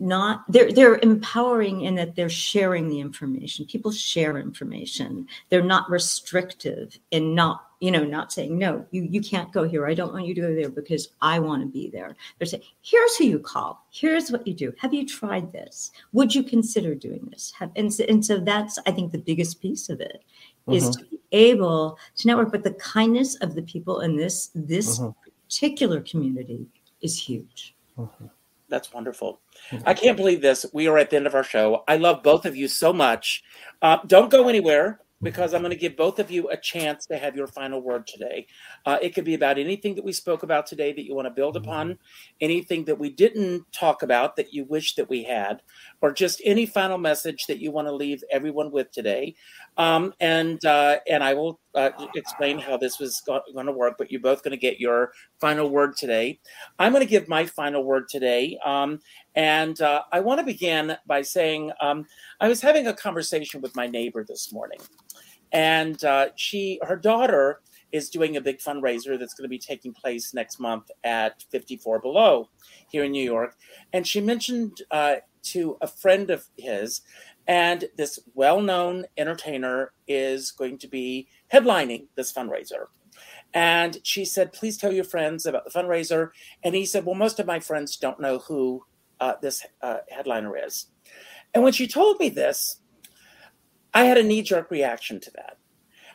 [0.00, 3.66] not they're they're empowering in that they're sharing the information.
[3.66, 5.26] People share information.
[5.50, 9.86] They're not restrictive and not you know not saying no you you can't go here.
[9.86, 12.16] I don't want you to go there because i want to be there.
[12.38, 13.86] They're saying here's who you call.
[13.90, 14.72] Here's what you do.
[14.78, 15.92] Have you tried this?
[16.12, 17.52] Would you consider doing this?
[17.58, 20.24] Have, and, so, and so that's i think the biggest piece of it
[20.68, 20.98] is Mhm.
[20.98, 25.14] to be able to network but the kindness of the people in this this Mhm.
[25.48, 26.66] particular community
[27.02, 27.74] is huge.
[27.98, 28.30] Mhm.
[28.70, 29.40] That's wonderful.
[29.70, 29.82] Mhm.
[29.84, 30.64] I can't believe this.
[30.72, 31.84] We are at the end of our show.
[31.88, 33.42] I love both of you so much.
[33.82, 37.18] Uh, don't go anywhere because I'm going to give both of you a chance to
[37.18, 38.46] have your final word today.
[38.86, 41.30] Uh, it could be about anything that we spoke about today that you want to
[41.30, 41.98] build upon,
[42.40, 45.60] anything that we didn't talk about that you wish that we had,
[46.02, 49.34] or just any final message that you want to leave everyone with today.
[49.76, 53.96] Um, and uh, and I will uh, explain how this was going to work.
[53.98, 56.40] But you're both going to get your final word today.
[56.78, 58.58] I'm going to give my final word today.
[58.64, 59.00] Um,
[59.34, 62.06] and uh, I want to begin by saying um,
[62.40, 64.80] I was having a conversation with my neighbor this morning,
[65.52, 67.60] and uh, she, her daughter,
[67.92, 72.00] is doing a big fundraiser that's going to be taking place next month at 54
[72.00, 72.48] Below
[72.88, 73.56] here in New York.
[73.92, 77.02] And she mentioned uh, to a friend of his,
[77.46, 82.86] and this well known entertainer is going to be headlining this fundraiser.
[83.52, 86.30] And she said, Please tell your friends about the fundraiser.
[86.62, 88.84] And he said, Well, most of my friends don't know who
[89.18, 90.86] uh, this uh, headliner is.
[91.52, 92.80] And when she told me this,
[93.92, 95.58] I had a knee jerk reaction to that.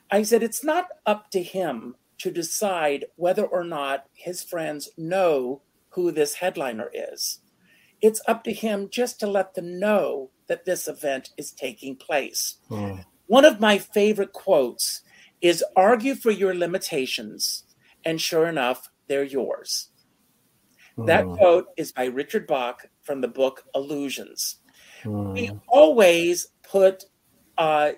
[0.10, 5.62] I said, It's not up to him to decide whether or not his friends know
[5.90, 7.40] who this headliner is.
[8.06, 12.58] It's up to him just to let them know that this event is taking place.
[12.70, 13.04] Mm.
[13.26, 15.02] One of my favorite quotes
[15.42, 17.64] is argue for your limitations,
[18.06, 19.90] and sure enough, they're yours.
[21.00, 21.36] That Mm.
[21.38, 24.60] quote is by Richard Bach from the book Illusions.
[25.04, 25.34] Mm.
[25.34, 27.06] We always put
[27.58, 27.94] uh,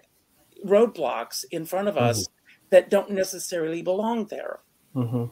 [0.65, 2.29] roadblocks in front of us
[2.69, 4.59] that don't necessarily belong there.
[4.95, 5.31] Mhm.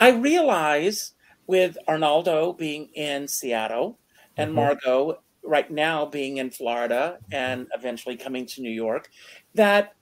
[0.00, 1.13] I realize
[1.46, 3.98] with Arnaldo being in Seattle
[4.36, 4.54] and Mhm.
[4.54, 9.10] Margo right now being in Florida and eventually coming to New York,
[9.54, 9.94] that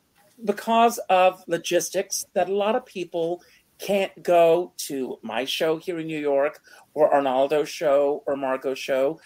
[0.45, 3.43] because of logistics, that a lot of people
[3.78, 6.61] can't go to my show here in New York
[6.95, 9.20] or Arnaldo's show or Margo's show.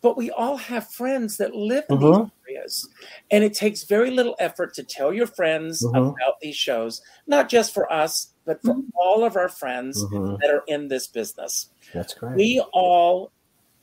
[0.00, 2.24] But we all have friends that live in Mhm.
[2.24, 2.88] these areas.
[3.30, 6.14] And it takes very little effort to tell your friends Mhm.
[6.14, 10.38] about these shows, not just for us, but for all of our friends Mhm.
[10.40, 11.70] that are in this business.
[11.92, 12.36] That's great.
[12.36, 13.32] We all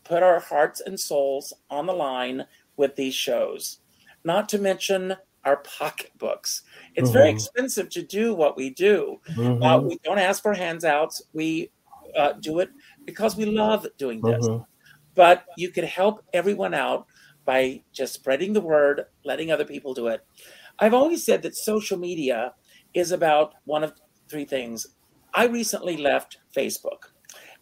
[0.04, 2.46] put our hearts and souls on the line
[2.78, 3.80] with these shows,
[4.24, 6.64] not to mention our pocketbooks.
[6.96, 7.34] It's very Mhm.
[7.36, 9.22] expensive to do what we do.
[9.30, 9.64] Mhm.
[9.64, 11.22] Uh, we don't ask for handouts.
[11.34, 11.72] We
[12.16, 12.70] uh, do it
[13.06, 14.48] because we love doing this.
[14.48, 14.66] Mhm.
[15.14, 17.06] But you could help everyone out
[17.46, 20.26] by just spreading the word, letting other people do it.
[20.80, 22.56] I've always said that social media
[22.96, 23.94] is about one of
[24.30, 24.88] three things.
[25.34, 27.10] I recently left Facebook.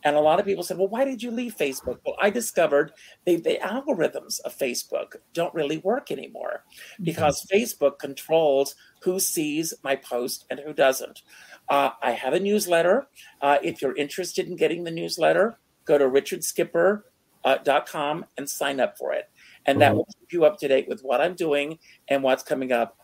[0.03, 1.97] And a lot of people said, well, why did you leave Facebook?
[2.05, 2.91] Well, I discovered
[3.25, 6.63] the, the algorithms of Facebook don't really work anymore
[7.01, 11.23] because Facebook controls who sees my post and who doesn't.
[11.67, 13.07] Uh, I have a newsletter.
[13.41, 19.13] Uh, if you're interested in getting the newsletter, go to richardskipper.com and sign up for
[19.13, 19.29] it.
[19.65, 19.95] And that Mhm.
[19.95, 22.99] will keep you up to date with what I'm doing and what's coming up.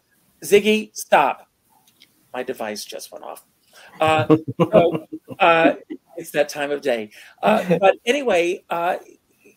[0.45, 1.49] Ziggy, stop.
[2.33, 3.43] My device just went off.
[3.99, 4.37] Uh,
[4.71, 5.07] so,
[5.39, 5.73] uh,
[6.17, 7.09] it's that time of day.
[7.41, 8.97] Uh, but anyway, uh,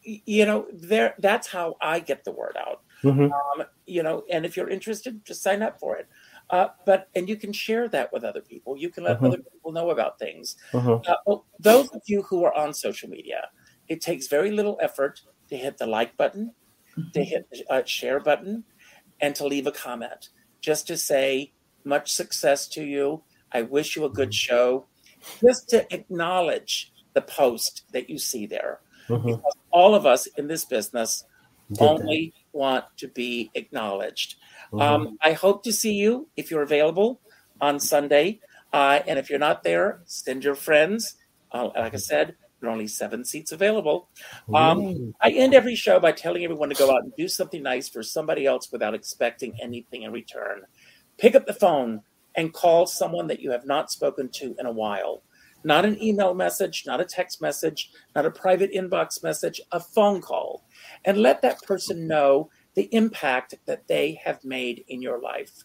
[0.05, 2.83] you know, there that's how I get the word out.
[3.03, 3.31] Mhm.
[3.31, 6.09] Um, you know, and if you're interested, just sign up for it.
[6.51, 8.77] Uh, but and you can share that with other people.
[8.77, 9.27] You can let Mhm.
[9.27, 10.57] other people know about things.
[10.72, 11.05] Mhm.
[11.07, 13.51] Uh, those of you who are on social media,
[13.89, 16.55] it takes very little effort to hit the like button,
[17.12, 18.64] to hit the uh, share button,
[19.20, 20.31] and to leave a comment.
[20.61, 21.53] Just to say,
[21.85, 23.22] much success to you.
[23.53, 24.86] I wish you a good show.
[25.40, 28.80] Just to acknowledge the post that you see there.
[29.09, 29.26] Mhm.
[29.26, 31.24] Because all of us in this business
[31.68, 31.82] Did that.
[31.84, 34.36] only want to be acknowledged.
[34.72, 34.82] Mhm.
[34.82, 37.20] Um, I hope to see you if you're available
[37.61, 38.40] on Sunday.
[38.72, 41.16] Uh, and if you're not there, send your friends.
[41.53, 44.09] Uh, like I said, there are only seven seats available.
[44.53, 47.88] Um, I end every show by telling everyone to go out and do something nice
[47.88, 50.62] for somebody else without expecting anything in return.
[51.16, 52.03] Pick up the phone
[52.37, 55.22] and call someone that you have not spoken to in a while.
[55.64, 60.20] not an email message, not a text message, not a private inbox message, a phone
[60.20, 60.64] call,
[61.05, 65.64] and let that person know the impact that they have made in your life.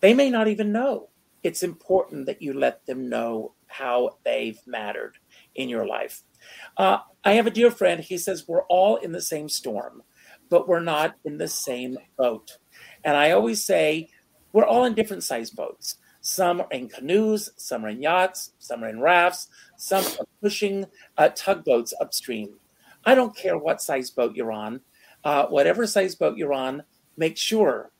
[0.00, 1.08] They may not even know.
[1.42, 5.16] It's important that you let them know how they've mattered
[5.56, 6.22] in your life.
[6.76, 8.00] Uh, I have a dear friend.
[8.00, 10.02] He says, We're all in the same storm,
[10.48, 12.58] but we're not in the same boat.
[13.02, 14.10] And I always say,
[14.54, 15.96] We're all in different size boats.
[16.20, 20.86] Some are in canoes, some are in yachts, some are in rafts, some are pushing
[21.18, 22.54] uh, tugboats upstream.
[23.04, 24.80] I don't care what size boat you're on,
[25.24, 26.84] uh, whatever size boat you're on,
[27.16, 27.90] make sure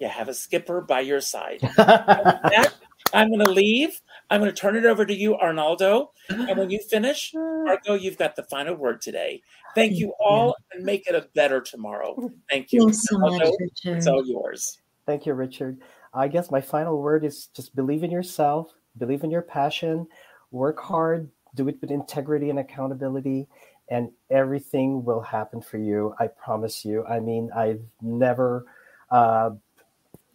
[0.00, 1.60] you have a skipper by your side.
[1.76, 2.74] that,
[3.14, 4.00] I'm going to leave.
[4.30, 6.10] I'm going to turn it over to you, Arnaldo.
[6.28, 9.42] And when you finish, Margo, you've got the final word today.
[9.76, 12.30] Thank you all and make it a better tomorrow.
[12.50, 12.80] Thank you.
[12.80, 13.96] Thanks so much, Richard.
[13.96, 14.78] It's all yours.
[15.06, 15.78] Thank you, Richard.
[16.12, 20.06] I guess my final word is just believe in yourself, believe in your passion,
[20.50, 23.46] work hard, do it with integrity and accountability,
[23.88, 26.14] and everything will happen for you.
[26.18, 27.04] I promise you.
[27.06, 28.66] I mean, I've never,
[29.10, 29.50] uh,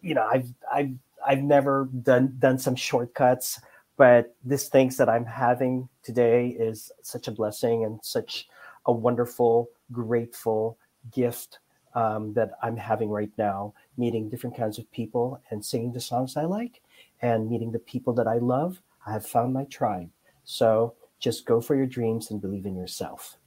[0.01, 0.93] you know, I've I've
[1.25, 3.59] I've never done done some shortcuts,
[3.97, 8.47] but these things that I'm having today is such a blessing and such
[8.85, 10.77] a wonderful, grateful
[11.11, 11.59] gift
[11.95, 16.37] um, that I'm having right now, meeting different kinds of people and singing the songs
[16.37, 16.81] I like
[17.21, 18.81] and meeting the people that I love.
[19.07, 20.09] I have found my tribe.
[20.43, 23.37] So just go for your dreams and believe in yourself.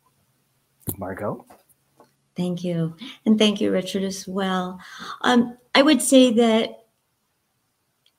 [0.96, 1.44] Margo?
[2.36, 2.96] Thank you.
[3.26, 4.80] And thank you, Richard, as well.
[5.22, 6.84] Um, I would say that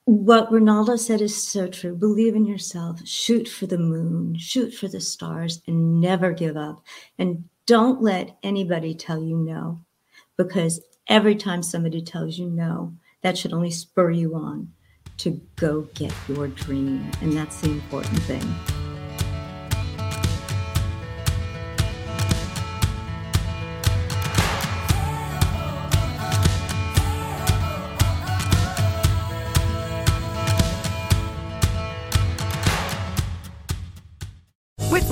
[0.04, 1.94] what Ronaldo said is so true.
[1.94, 6.82] Believe in yourself, shoot for the moon, shoot for the stars, and never give up.
[7.18, 9.80] And don't let anybody tell you no,
[10.44, 14.72] because every time somebody tells you no, that should only spur you on
[15.18, 17.10] to go get your dream.
[17.20, 18.79] And that's the important thing.